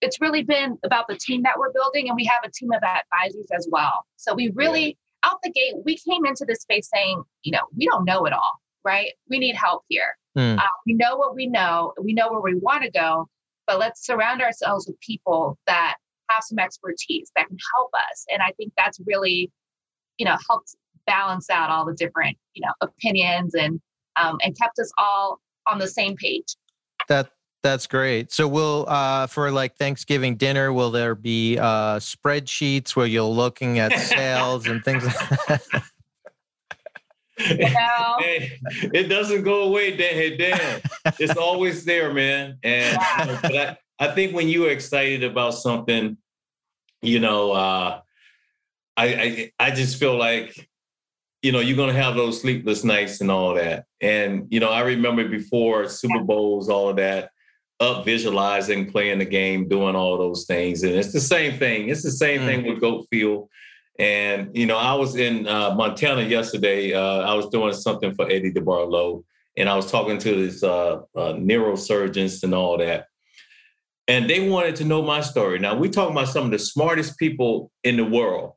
it's 0.00 0.20
really 0.20 0.42
been 0.42 0.78
about 0.84 1.06
the 1.08 1.16
team 1.16 1.42
that 1.42 1.58
we're 1.58 1.72
building, 1.72 2.08
and 2.08 2.16
we 2.16 2.24
have 2.24 2.40
a 2.44 2.50
team 2.50 2.70
of 2.72 2.82
advisors 2.82 3.46
as 3.56 3.66
well. 3.70 4.04
So 4.16 4.34
we 4.34 4.50
really 4.54 4.98
out 5.24 5.38
the 5.42 5.50
gate, 5.50 5.74
we 5.84 5.96
came 5.96 6.24
into 6.24 6.44
this 6.46 6.60
space 6.60 6.88
saying, 6.92 7.22
you 7.42 7.52
know, 7.52 7.62
we 7.76 7.86
don't 7.86 8.04
know 8.04 8.24
it 8.26 8.32
all, 8.32 8.52
right? 8.84 9.10
We 9.28 9.38
need 9.38 9.56
help 9.56 9.82
here. 9.88 10.16
Mm. 10.38 10.58
Uh, 10.58 10.66
we 10.86 10.94
know 10.94 11.16
what 11.16 11.34
we 11.34 11.46
know, 11.46 11.92
we 12.00 12.12
know 12.12 12.30
where 12.30 12.40
we 12.40 12.54
want 12.54 12.84
to 12.84 12.90
go, 12.90 13.28
but 13.66 13.78
let's 13.78 14.04
surround 14.04 14.42
ourselves 14.42 14.86
with 14.86 14.98
people 15.00 15.58
that 15.66 15.96
have 16.30 16.42
some 16.42 16.58
expertise 16.58 17.30
that 17.36 17.48
can 17.48 17.56
help 17.74 17.90
us. 17.94 18.24
And 18.30 18.42
I 18.42 18.52
think 18.56 18.72
that's 18.76 19.00
really, 19.06 19.50
you 20.18 20.26
know, 20.26 20.36
helped 20.48 20.76
balance 21.06 21.50
out 21.50 21.70
all 21.70 21.84
the 21.84 21.94
different, 21.94 22.36
you 22.54 22.62
know, 22.64 22.72
opinions 22.80 23.54
and 23.54 23.80
um, 24.16 24.38
and 24.42 24.56
kept 24.58 24.78
us 24.78 24.90
all 24.98 25.40
on 25.70 25.78
the 25.78 25.88
same 25.88 26.16
page. 26.16 26.56
That 27.08 27.30
that's 27.62 27.86
great. 27.86 28.32
So 28.32 28.46
will 28.46 28.84
uh 28.88 29.26
for 29.26 29.50
like 29.50 29.76
Thanksgiving 29.76 30.36
dinner, 30.36 30.72
will 30.72 30.90
there 30.90 31.14
be 31.14 31.58
uh 31.58 31.98
spreadsheets 31.98 32.94
where 32.94 33.06
you're 33.06 33.22
looking 33.24 33.78
at 33.78 33.98
sales 33.98 34.66
and 34.66 34.84
things 34.84 35.04
like 35.04 35.28
that? 35.48 35.62
You? 35.72 35.80
Hey, 37.38 38.58
it 38.94 39.08
doesn't 39.08 39.42
go 39.44 39.64
away, 39.64 39.94
Dan. 39.94 40.38
Dan, 40.38 40.80
it's 41.18 41.36
always 41.36 41.84
there, 41.84 42.12
man. 42.14 42.58
And 42.62 42.94
Yeah. 42.94 43.38
but 43.42 43.56
I, 43.56 43.76
I 43.98 44.14
think 44.14 44.34
when 44.34 44.48
you 44.48 44.66
are 44.66 44.70
excited 44.70 45.22
about 45.22 45.50
something, 45.50 46.16
you 47.02 47.20
know, 47.20 47.52
uh, 47.52 48.00
I, 48.96 49.06
I 49.06 49.52
I 49.58 49.70
just 49.72 49.98
feel 50.00 50.16
like, 50.16 50.68
you 51.46 51.52
know, 51.52 51.60
you're 51.60 51.76
gonna 51.76 51.92
have 51.92 52.16
those 52.16 52.40
sleepless 52.40 52.82
nights 52.82 53.20
and 53.20 53.30
all 53.30 53.54
that. 53.54 53.84
And 54.00 54.48
you 54.50 54.58
know, 54.58 54.68
I 54.68 54.80
remember 54.80 55.28
before 55.28 55.88
Super 55.88 56.18
Bowls, 56.18 56.68
all 56.68 56.88
of 56.88 56.96
that, 56.96 57.30
up 57.78 58.04
visualizing, 58.04 58.90
playing 58.90 59.20
the 59.20 59.26
game, 59.26 59.68
doing 59.68 59.94
all 59.94 60.18
those 60.18 60.44
things. 60.46 60.82
And 60.82 60.94
it's 60.94 61.12
the 61.12 61.20
same 61.20 61.56
thing. 61.56 61.88
It's 61.88 62.02
the 62.02 62.10
same 62.10 62.40
thing 62.40 62.66
with 62.66 62.80
Goat 62.80 63.06
Fuel. 63.12 63.48
And 63.96 64.50
you 64.56 64.66
know, 64.66 64.76
I 64.76 64.94
was 64.94 65.14
in 65.14 65.46
uh, 65.46 65.72
Montana 65.76 66.22
yesterday. 66.22 66.92
Uh, 66.92 67.20
I 67.20 67.34
was 67.34 67.48
doing 67.50 67.72
something 67.74 68.12
for 68.16 68.26
Eddie 68.26 68.52
DeBartolo, 68.52 69.22
and 69.56 69.68
I 69.68 69.76
was 69.76 69.88
talking 69.88 70.18
to 70.18 70.46
this 70.46 70.64
uh, 70.64 71.02
uh, 71.14 71.34
neurosurgeons 71.34 72.42
and 72.42 72.54
all 72.54 72.76
that. 72.78 73.06
And 74.08 74.28
they 74.28 74.48
wanted 74.48 74.74
to 74.76 74.84
know 74.84 75.00
my 75.00 75.20
story. 75.20 75.60
Now 75.60 75.76
we 75.76 75.90
talking 75.90 76.16
about 76.16 76.26
some 76.26 76.46
of 76.46 76.50
the 76.50 76.58
smartest 76.58 77.16
people 77.20 77.70
in 77.84 77.96
the 77.96 78.04
world. 78.04 78.54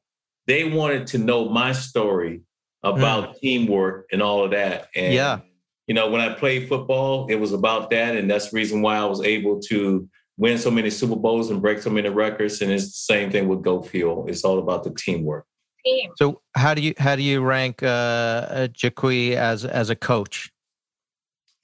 They 0.48 0.64
wanted 0.64 1.06
to 1.08 1.20
know 1.20 1.50
my 1.50 1.74
story 1.74 2.42
about 2.84 3.38
teamwork 3.38 4.08
and 4.12 4.22
all 4.22 4.44
of 4.44 4.52
that. 4.52 4.90
And 4.96 5.14
Yeah. 5.14 5.40
you 5.88 5.94
know, 5.94 6.10
when 6.10 6.22
I 6.22 6.34
played 6.34 6.68
football, 6.68 7.28
it 7.30 7.36
was 7.36 7.52
about 7.52 7.90
that, 7.90 8.16
and 8.16 8.30
that's 8.30 8.52
the 8.52 8.56
reason 8.56 8.82
why 8.82 8.98
I 8.98 9.06
was 9.06 9.22
able 9.22 9.60
to 9.62 10.08
win 10.38 10.58
so 10.58 10.72
many 10.72 10.90
Super 10.90 11.16
Bowls 11.16 11.50
and 11.52 11.62
break 11.62 11.80
so 11.82 11.90
many 11.90 12.10
records. 12.10 12.62
And 12.62 12.72
it's 12.72 12.86
the 12.86 13.14
same 13.14 13.32
thing 13.32 13.48
with 13.48 13.62
Goat 13.62 13.88
Fuel. 13.90 14.26
It's 14.28 14.44
all 14.44 14.60
about 14.60 14.84
the 14.84 14.92
teamwork. 14.92 15.46
Team. 15.86 16.12
So 16.18 16.42
how 16.56 16.74
do 16.74 16.82
you 16.82 16.94
how 16.98 17.16
do 17.16 17.24
you 17.24 17.42
rank 17.42 17.84
uh, 17.84 17.88
uh 17.88 18.68
Jaqui 18.68 19.36
as 19.36 19.64
as 19.66 19.90
a 19.90 19.96
coach? 19.96 20.52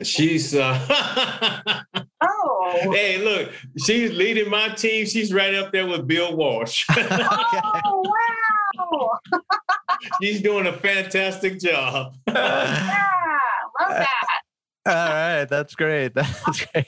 She's 0.03 0.53
uh 0.53 1.83
Oh. 2.21 2.91
hey, 2.93 3.23
look, 3.23 3.51
she's 3.85 4.11
leading 4.11 4.49
my 4.49 4.69
team. 4.69 5.05
She's 5.05 5.33
right 5.33 5.53
up 5.53 5.71
there 5.71 5.87
with 5.87 6.07
Bill 6.07 6.35
Walsh. 6.35 6.85
Oh 7.87 8.03
wow! 8.79 9.19
she's 10.21 10.41
doing 10.41 10.67
a 10.67 10.73
fantastic 10.73 11.59
job. 11.59 12.15
Yeah, 12.27 13.03
love 13.79 13.89
that. 13.89 14.39
All 14.85 14.93
right, 14.93 15.45
that's 15.45 15.75
great. 15.75 16.13
That's 16.13 16.65
great. 16.65 16.87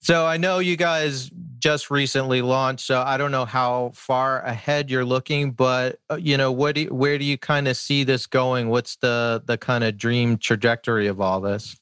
So 0.00 0.26
I 0.26 0.36
know 0.36 0.58
you 0.58 0.76
guys 0.76 1.30
just 1.58 1.90
recently 1.90 2.42
launched, 2.42 2.86
so 2.86 3.02
I 3.02 3.16
don't 3.16 3.30
know 3.30 3.44
how 3.44 3.92
far 3.94 4.40
ahead 4.42 4.90
you're 4.90 5.04
looking, 5.04 5.52
but 5.52 5.98
uh, 6.10 6.16
you 6.16 6.36
know, 6.36 6.52
what 6.52 6.74
do 6.74 6.82
you, 6.82 6.94
where 6.94 7.18
do 7.18 7.24
you 7.24 7.38
kind 7.38 7.68
of 7.68 7.76
see 7.76 8.04
this 8.04 8.26
going? 8.26 8.68
What's 8.68 8.96
the 8.96 9.42
the 9.44 9.58
kind 9.58 9.84
of 9.84 9.96
dream 9.96 10.38
trajectory 10.38 11.06
of 11.06 11.20
all 11.20 11.40
this? 11.40 11.76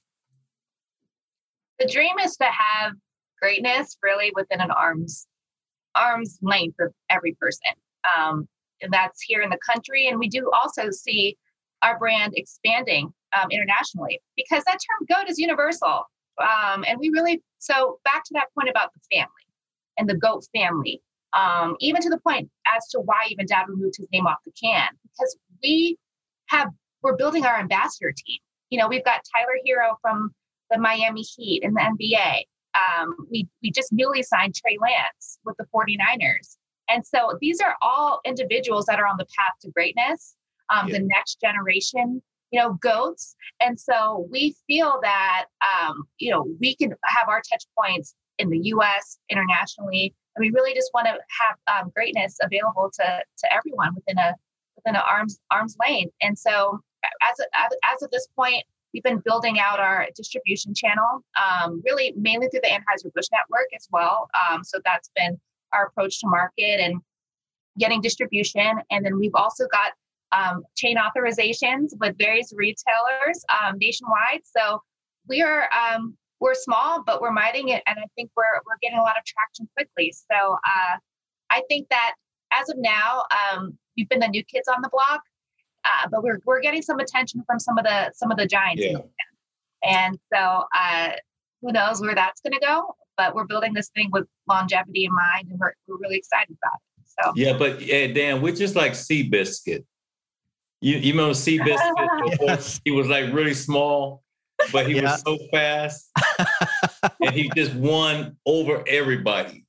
The 1.80 1.86
dream 1.86 2.18
is 2.22 2.36
to 2.36 2.44
have 2.44 2.92
greatness 3.40 3.96
really 4.02 4.30
within 4.34 4.60
an 4.60 4.70
arm's 4.70 5.26
arm's 5.94 6.38
length 6.42 6.76
of 6.78 6.92
every 7.08 7.34
person. 7.40 7.72
Um, 8.16 8.46
and 8.82 8.92
that's 8.92 9.22
here 9.22 9.42
in 9.42 9.50
the 9.50 9.58
country, 9.66 10.08
and 10.08 10.18
we 10.18 10.28
do 10.28 10.50
also 10.52 10.90
see 10.90 11.36
our 11.82 11.98
brand 11.98 12.34
expanding 12.36 13.12
um, 13.38 13.50
internationally 13.50 14.20
because 14.36 14.62
that 14.64 14.78
term 14.78 15.06
"goat" 15.08 15.30
is 15.30 15.38
universal. 15.38 16.04
Um, 16.38 16.84
and 16.86 16.98
we 16.98 17.10
really 17.10 17.42
so 17.58 17.98
back 18.04 18.24
to 18.24 18.34
that 18.34 18.46
point 18.54 18.68
about 18.68 18.90
the 18.94 19.00
family 19.16 19.28
and 19.98 20.08
the 20.08 20.16
goat 20.16 20.46
family 20.54 21.02
um, 21.32 21.76
even 21.80 22.00
to 22.02 22.08
the 22.08 22.18
point 22.18 22.50
as 22.76 22.88
to 22.88 23.00
why 23.00 23.26
even 23.28 23.46
dad 23.46 23.66
removed 23.68 23.96
his 23.98 24.08
name 24.12 24.26
off 24.26 24.38
the 24.44 24.52
can 24.52 24.88
because 25.02 25.36
we 25.62 25.98
have 26.46 26.68
we're 27.02 27.16
building 27.16 27.44
our 27.44 27.58
ambassador 27.58 28.12
team 28.26 28.38
you 28.70 28.78
know 28.78 28.88
we've 28.88 29.04
got 29.04 29.20
tyler 29.34 29.58
herro 29.66 29.96
from 30.00 30.32
the 30.70 30.78
miami 30.78 31.22
heat 31.22 31.62
in 31.62 31.74
the 31.74 31.80
nba 31.80 32.42
um, 32.74 33.16
we, 33.30 33.48
we 33.62 33.72
just 33.72 33.92
newly 33.92 34.22
signed 34.22 34.54
trey 34.54 34.78
lance 34.80 35.40
with 35.44 35.56
the 35.56 35.66
49ers. 35.74 36.56
And 36.88 37.04
so 37.04 37.36
these 37.40 37.60
are 37.60 37.74
all 37.82 38.20
individuals 38.24 38.86
that 38.86 39.00
are 39.00 39.06
on 39.08 39.16
the 39.18 39.24
path 39.24 39.54
to 39.62 39.70
greatness 39.70 40.36
um, 40.72 40.86
Yeah. 40.88 40.98
the 40.98 41.04
next 41.04 41.40
generation 41.40 42.22
you 42.52 42.60
know 42.60 42.74
goats. 42.74 43.34
And 43.60 43.78
so 43.78 44.26
we 44.30 44.54
feel 44.66 44.98
that 45.02 45.46
um, 45.62 46.04
you 46.18 46.30
know 46.30 46.46
we 46.60 46.76
can 46.76 46.90
have 47.04 47.28
our 47.28 47.42
touch 47.50 47.64
points 47.78 48.14
in 48.38 48.48
the 48.50 48.58
us 48.58 49.18
internationally. 49.28 50.14
And 50.36 50.42
we 50.44 50.50
really 50.50 50.74
just 50.74 50.90
want 50.94 51.06
to 51.06 51.12
have 51.12 51.56
um, 51.84 51.90
greatness 51.94 52.36
available 52.42 52.90
to 53.00 53.04
to 53.38 53.52
everyone 53.52 53.94
within 53.96 54.18
a 54.18 54.34
within 54.76 54.94
an 54.96 55.02
arm's 55.10 55.40
arm's 55.50 55.76
length. 55.84 56.14
And 56.22 56.38
so 56.38 56.80
as 57.22 57.38
of, 57.40 57.46
as- 57.54 57.78
as 57.94 58.02
of 58.02 58.10
this 58.10 58.28
point 58.36 58.62
we've 58.92 59.02
been 59.02 59.22
building 59.24 59.58
out 59.60 59.78
our 59.78 60.06
distribution 60.16 60.74
channel 60.74 61.24
um, 61.40 61.82
really 61.84 62.12
mainly 62.16 62.48
through 62.48 62.60
the 62.62 62.68
anheuser-busch 62.68 63.28
network 63.32 63.66
as 63.74 63.88
well 63.90 64.28
um, 64.50 64.62
so 64.64 64.78
that's 64.84 65.10
been 65.16 65.38
our 65.72 65.86
approach 65.86 66.20
to 66.20 66.28
market 66.28 66.80
and 66.80 67.00
getting 67.78 68.00
distribution 68.00 68.80
and 68.90 69.04
then 69.04 69.18
we've 69.18 69.34
also 69.34 69.66
got 69.70 69.92
um, 70.32 70.62
chain 70.76 70.96
authorizations 70.96 71.90
with 71.98 72.16
various 72.18 72.52
retailers 72.54 73.44
um, 73.60 73.76
nationwide. 73.78 74.42
So 74.44 74.82
we 75.28 75.42
are 75.42 75.68
um, 75.72 76.16
we're 76.40 76.54
small, 76.54 77.02
but 77.04 77.20
we're 77.20 77.32
mighty, 77.32 77.60
and 77.60 77.82
I 77.86 78.04
think 78.16 78.30
we're 78.36 78.60
we're 78.66 78.78
getting 78.80 78.98
a 78.98 79.02
lot 79.02 79.16
of 79.18 79.24
traction 79.24 79.68
quickly. 79.76 80.12
So 80.12 80.52
uh, 80.52 80.96
I 81.50 81.62
think 81.68 81.88
that 81.90 82.14
as 82.52 82.68
of 82.68 82.78
now, 82.78 83.24
um, 83.52 83.76
we've 83.96 84.08
been 84.08 84.20
the 84.20 84.28
new 84.28 84.44
kids 84.44 84.68
on 84.68 84.80
the 84.82 84.88
block, 84.90 85.22
uh, 85.84 86.08
but 86.10 86.22
we're 86.22 86.38
we're 86.44 86.60
getting 86.60 86.82
some 86.82 86.98
attention 87.00 87.42
from 87.46 87.58
some 87.58 87.78
of 87.78 87.84
the 87.84 88.10
some 88.14 88.30
of 88.30 88.36
the 88.36 88.46
giants. 88.46 88.82
Yeah. 88.84 88.98
And 89.82 90.18
so 90.32 90.64
uh, 90.78 91.10
who 91.62 91.72
knows 91.72 92.00
where 92.00 92.14
that's 92.14 92.40
going 92.40 92.52
to 92.52 92.66
go? 92.66 92.94
But 93.16 93.34
we're 93.34 93.44
building 93.46 93.72
this 93.74 93.88
thing 93.90 94.08
with 94.12 94.26
longevity 94.48 95.04
in 95.04 95.12
mind, 95.14 95.48
and 95.50 95.58
we're 95.58 95.72
we're 95.86 95.98
really 95.98 96.16
excited 96.16 96.56
about 96.62 96.76
it. 96.76 97.24
So. 97.24 97.32
Yeah, 97.36 97.56
but 97.56 97.80
yeah, 97.82 98.06
Dan, 98.08 98.40
we're 98.40 98.54
just 98.54 98.76
like 98.76 98.92
Seabiscuit. 98.92 99.84
You, 100.80 100.96
you 100.96 101.12
remember 101.12 101.34
Seabiscuit? 101.34 102.30
before? 102.30 102.46
Yes. 102.48 102.80
He 102.84 102.90
was 102.90 103.08
like 103.08 103.32
really 103.32 103.54
small, 103.54 104.22
but 104.72 104.86
he 104.86 104.96
Yeah. 104.96 105.02
was 105.12 105.20
so 105.22 105.38
fast. 105.52 106.10
and 107.20 107.34
he 107.34 107.50
just 107.54 107.74
won 107.74 108.36
over 108.46 108.82
everybody. 108.88 109.66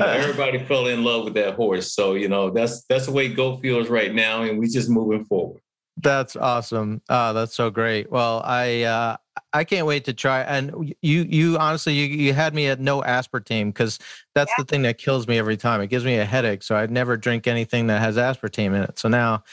You 0.00 0.06
know, 0.06 0.12
everybody 0.18 0.58
fell 0.64 0.86
in 0.86 1.04
love 1.04 1.24
with 1.24 1.34
that 1.34 1.54
horse. 1.54 1.92
So, 1.92 2.14
you 2.14 2.28
know, 2.28 2.50
that's 2.50 2.82
that's 2.84 3.06
the 3.06 3.12
way 3.12 3.28
Go 3.28 3.56
feels 3.56 3.88
right 3.88 4.14
now, 4.14 4.42
and 4.42 4.58
we 4.58 4.68
just 4.68 4.88
moving 4.88 5.24
forward. 5.24 5.60
That's 5.96 6.36
awesome. 6.36 7.02
Oh, 7.08 7.32
that's 7.34 7.54
so 7.54 7.70
great. 7.70 8.10
Well, 8.10 8.42
I 8.44 8.82
uh, 8.84 9.16
I 9.52 9.64
can't 9.64 9.86
wait 9.86 10.04
to 10.06 10.14
try. 10.14 10.40
And 10.40 10.94
you 11.02 11.22
you 11.22 11.58
honestly 11.58 11.92
you, 11.92 12.06
you 12.06 12.32
had 12.32 12.54
me 12.54 12.68
at 12.68 12.80
no 12.80 13.02
aspartame 13.02 13.66
because 13.66 13.98
that's 14.34 14.52
the 14.56 14.64
thing 14.64 14.82
that 14.82 14.98
kills 14.98 15.28
me 15.28 15.38
every 15.38 15.56
time. 15.56 15.80
It 15.80 15.88
gives 15.88 16.04
me 16.04 16.16
a 16.16 16.24
headache, 16.24 16.62
so 16.62 16.76
I'd 16.76 16.90
never 16.90 17.16
drink 17.16 17.46
anything 17.46 17.88
that 17.88 18.00
has 18.00 18.16
aspartame 18.16 18.74
in 18.74 18.82
it. 18.82 18.98
So 18.98 19.08
now 19.08 19.44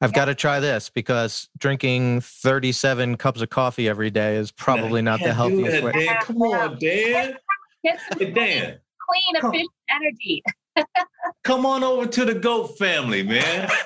I've 0.00 0.12
got 0.12 0.26
to 0.26 0.34
try 0.34 0.60
this 0.60 0.90
because 0.90 1.48
drinking 1.58 2.20
37 2.20 3.16
cups 3.16 3.40
of 3.40 3.50
coffee 3.50 3.88
every 3.88 4.10
day 4.10 4.36
is 4.36 4.52
probably 4.52 5.02
not 5.02 5.18
the 5.18 5.32
Can't 5.32 5.50
do 5.50 5.64
healthiest 5.64 5.72
that, 5.72 5.84
way. 5.84 6.06
Dan. 6.06 6.16
Come 6.22 6.42
on, 6.42 6.78
Dan. 6.78 7.36
Get 7.84 8.00
some 8.08 8.18
Hey, 8.18 8.30
Dan, 8.30 8.78
clean, 9.08 9.40
Come- 9.40 9.54
efficient 9.54 9.72
energy. 9.90 10.42
come 11.44 11.66
on 11.66 11.82
over 11.82 12.06
to 12.06 12.24
the 12.24 12.34
Goat 12.34 12.78
family, 12.78 13.22
man. 13.22 13.68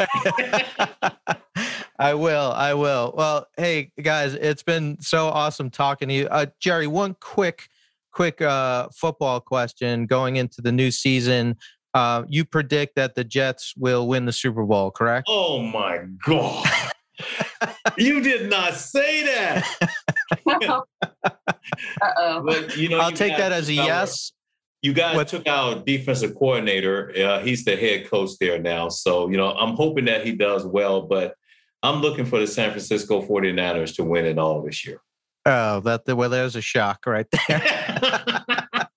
I 1.99 2.15
will. 2.15 2.53
I 2.53 2.75
will. 2.75 3.15
Well, 3.17 3.47
hey 3.57 3.93
guys, 4.01 4.35
it's 4.35 4.63
been 4.63 5.01
so 5.01 5.29
awesome 5.29 5.71
talking 5.71 6.09
to 6.09 6.15
you. 6.15 6.27
Uh, 6.27 6.47
Jerry, 6.61 6.87
one 6.87 7.17
quick 7.21 7.69
quick 8.13 8.43
uh, 8.43 8.89
football 8.95 9.41
question 9.41 10.07
going 10.07 10.37
into 10.37 10.61
the 10.61 10.73
new 10.73 10.91
season. 10.91 11.57
Uh, 11.95 12.25
you 12.29 12.45
predict 12.45 12.97
that 12.97 13.15
the 13.15 13.25
Jets 13.25 13.75
will 13.77 14.09
win 14.09 14.25
the 14.25 14.33
Super 14.33 14.65
Bowl, 14.65 14.91
correct? 14.91 15.27
Oh 15.29 15.61
my 15.61 16.07
God. 16.25 16.67
you 17.99 18.21
did 18.23 18.49
not 18.51 18.75
say 18.75 19.23
that. 19.25 19.93
Uh-oh. 20.47 22.43
But 22.45 22.77
you 22.77 22.89
know, 22.89 22.99
I'll 22.99 23.11
you 23.11 23.17
take 23.17 23.37
that 23.37 23.53
as 23.53 23.69
a 23.69 23.77
took 23.77 23.87
yes. 23.87 24.33
You 24.83 24.93
guys 24.93 25.15
What- 25.17 25.29
took 25.29 25.47
out 25.47 25.87
defensive 25.87 26.35
coordinator. 26.35 27.13
Uh, 27.17 27.41
he's 27.41 27.65
the 27.65 27.77
head 27.77 28.11
coach 28.11 28.31
there 28.41 28.59
now. 28.59 28.89
So, 28.89 29.31
you 29.31 29.37
know, 29.37 29.53
I'm 29.53 29.77
hoping 29.77 30.07
that 30.07 30.27
he 30.27 30.33
does 30.33 30.67
well, 30.67 31.03
but 31.03 31.35
I'm 31.85 32.01
looking 32.01 32.25
for 32.25 32.41
the 32.41 32.47
San 32.49 32.71
Francisco 32.71 33.23
49ers 33.23 33.95
to 33.97 34.05
win 34.05 34.27
it 34.27 34.39
all 34.39 34.61
this 34.63 34.85
year. 34.85 35.01
Oh, 35.47 35.81
that 35.81 36.03
well, 36.07 36.31
there's 36.31 36.57
a 36.57 36.61
shock 36.61 37.07
right 37.07 37.27
there. 37.49 38.87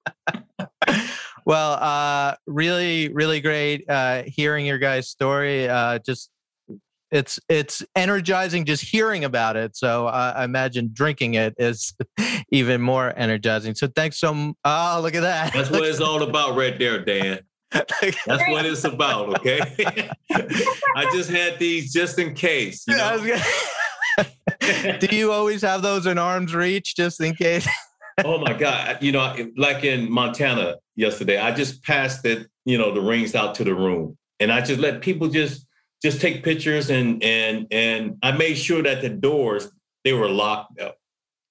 well, 1.45 1.73
uh, 1.73 2.35
really, 2.47 3.09
really 3.09 3.41
great 3.41 3.89
uh, 3.89 4.23
hearing 4.25 4.65
your 4.65 4.77
guys' 4.77 5.09
story. 5.09 5.67
Uh, 5.67 5.99
just 5.99 6.29
it's 7.15 7.39
it's 7.47 7.81
energizing 7.95 8.65
just 8.65 8.83
hearing 8.83 9.23
about 9.23 9.55
it. 9.55 9.75
So 9.77 10.07
uh, 10.07 10.33
I 10.35 10.43
imagine 10.43 10.89
drinking 10.91 11.35
it 11.35 11.55
is 11.57 11.95
even 12.51 12.81
more 12.81 13.13
energizing. 13.17 13.73
So 13.73 13.87
thanks 13.87 14.17
so. 14.17 14.31
m- 14.31 14.53
Oh, 14.65 14.99
look 15.01 15.15
at 15.15 15.21
that. 15.21 15.53
That's 15.53 15.69
what 15.71 15.83
it's 15.83 16.01
all 16.01 16.23
about 16.23 16.55
right 16.55 16.77
there, 16.77 17.03
Dan. 17.03 17.39
That's 17.71 18.47
what 18.49 18.65
it's 18.65 18.83
about, 18.83 19.39
okay? 19.39 20.09
I 20.95 21.09
just 21.11 21.29
had 21.29 21.59
these 21.59 21.91
just 21.91 22.19
in 22.19 22.33
case. 22.33 22.83
You 22.87 22.97
know? 22.97 23.39
Do 24.99 25.07
you 25.15 25.31
always 25.31 25.61
have 25.61 25.81
those 25.81 26.05
in 26.05 26.17
arm's 26.17 26.53
reach 26.55 26.95
just 26.95 27.21
in 27.21 27.35
case? 27.35 27.67
oh 28.23 28.39
my 28.39 28.53
God. 28.53 28.99
You 29.01 29.11
know, 29.11 29.35
like 29.57 29.83
in 29.83 30.09
Montana 30.11 30.75
yesterday, 30.95 31.37
I 31.37 31.51
just 31.51 31.83
passed 31.83 32.25
it, 32.25 32.47
you 32.65 32.77
know, 32.77 32.93
the 32.93 33.01
rings 33.01 33.35
out 33.35 33.55
to 33.55 33.63
the 33.63 33.75
room. 33.75 34.17
And 34.39 34.51
I 34.51 34.61
just 34.61 34.79
let 34.79 35.01
people 35.01 35.27
just 35.27 35.65
just 36.03 36.21
take 36.21 36.43
pictures 36.43 36.89
and 36.89 37.23
and 37.23 37.67
and 37.71 38.17
I 38.21 38.31
made 38.31 38.55
sure 38.55 38.81
that 38.83 39.01
the 39.01 39.09
doors 39.09 39.71
they 40.03 40.13
were 40.13 40.29
locked 40.29 40.79
up. 40.79 40.97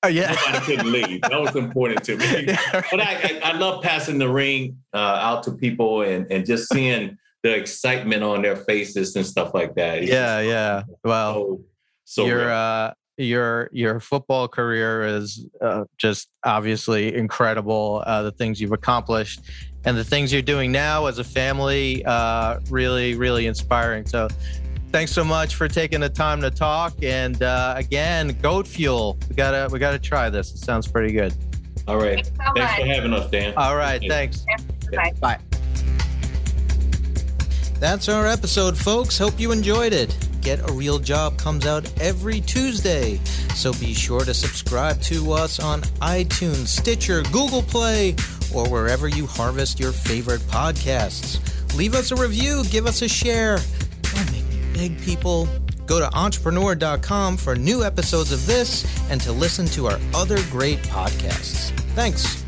Oh 0.05 0.09
yeah. 0.09 0.37
Nobody 0.53 0.77
could 0.77 0.87
leave. 0.87 1.23
That 1.23 1.41
was 1.41 1.57
important 1.57 2.05
to 2.05 2.17
me. 2.17 2.47
But 2.91 3.01
I, 3.01 3.15
I, 3.23 3.41
I 3.45 3.53
love 3.53 3.83
passing 3.83 4.19
the 4.19 4.29
ring 4.29 4.77
uh, 4.93 4.99
out 4.99 5.43
to 5.45 5.53
people 5.53 6.03
and, 6.03 6.31
and 6.31 6.45
just 6.45 6.71
seeing 6.71 7.17
the 7.43 7.55
excitement 7.55 8.23
on 8.23 8.43
their 8.43 8.57
faces 8.57 9.17
and 9.17 9.27
stuff 9.27 9.55
like 9.55 9.75
that. 9.77 9.99
It's 9.99 10.11
yeah, 10.11 10.43
just 10.43 10.49
yeah. 10.49 10.83
Well, 11.05 11.35
So, 11.35 11.61
so 12.05 12.27
your 12.27 12.53
uh 12.53 12.93
your 13.17 13.71
your 13.73 14.01
football 14.01 14.49
career 14.49 15.03
is 15.05 15.47
uh, 15.61 15.85
just 15.97 16.29
obviously 16.45 17.15
incredible 17.15 18.03
uh, 18.07 18.23
the 18.23 18.33
things 18.33 18.61
you've 18.61 18.73
accomplished 18.73 19.41
and 19.85 19.97
the 19.97 20.05
things 20.05 20.33
you're 20.33 20.43
doing 20.43 20.73
now 20.73 21.07
as 21.07 21.19
a 21.19 21.25
family 21.25 22.05
uh, 22.05 22.61
really 22.71 23.15
really 23.15 23.47
inspiring. 23.47 24.07
So 24.07 24.29
thanks 24.93 25.13
so 25.13 25.25
much 25.25 25.55
for 25.57 25.67
taking 25.69 26.01
the 26.01 26.09
time 26.09 26.41
to 26.43 26.51
talk. 26.51 26.95
And 27.03 27.43
uh, 27.43 27.75
again 27.77 28.37
goat 28.43 28.67
fuel 28.67 29.19
we 29.29 29.35
gotta 29.37 29.69
we 29.73 29.79
gotta 29.79 29.99
try 29.99 30.31
this. 30.31 30.53
It 30.53 30.59
sounds 30.59 30.87
pretty 30.87 31.13
good. 31.13 31.35
All 31.87 31.99
right. 31.99 32.25
Thanks 32.27 32.31
so 32.39 32.53
Thanks 32.55 32.81
for 32.81 32.87
having 32.87 33.13
us, 33.13 33.31
Dan. 33.31 33.53
all 33.57 33.77
right 33.77 33.97
Appreciate 33.97 34.35
it. 34.35 34.41
thanks. 34.91 35.19
Bye. 35.21 35.39
bye. 35.39 35.39
That's 37.81 38.09
our 38.09 38.27
episode 38.27 38.79
folks. 38.79 39.19
Hope 39.19 39.39
you 39.39 39.53
enjoyed 39.53 39.93
it. 39.93 40.17
Get 40.41 40.69
a 40.69 40.73
Real 40.73 40.99
Job 40.99 41.37
comes 41.39 41.67
out 41.67 41.91
every 42.01 42.41
Tuesday, 42.41 43.17
so 43.55 43.73
be 43.75 43.95
sure 43.95 44.21
to 44.21 44.35
subscribe 44.35 45.01
to 45.03 45.33
us 45.33 45.59
on 45.59 45.81
iTunes, 46.03 46.67
Stitcher, 46.69 47.23
Google 47.33 47.63
Play, 47.63 48.15
or 48.55 48.69
wherever 48.69 49.09
you 49.09 49.27
harvest 49.27 49.81
your 49.81 49.93
favorite 49.93 50.41
podcasts. 50.43 51.41
Leave 51.77 51.95
us 51.95 52.13
a 52.13 52.17
review, 52.17 52.63
give 52.71 52.87
us 52.87 53.03
a 53.03 53.09
share. 53.09 53.59
Don't 54.03 54.33
make 54.33 54.47
me 54.49 54.61
beg 54.75 55.01
people. 55.03 55.49
Go 55.87 55.99
to 55.99 56.09
entrepreneur.com 56.17 57.37
for 57.37 57.57
new 57.57 57.85
episodes 57.85 58.33
of 58.33 58.47
this 58.47 58.87
and 59.11 59.21
to 59.23 59.33
listen 59.33 59.67
to 59.67 59.87
our 59.87 59.99
other 60.15 60.39
great 60.51 60.79
podcasts. 60.83 61.71
Thanks. 61.95 62.44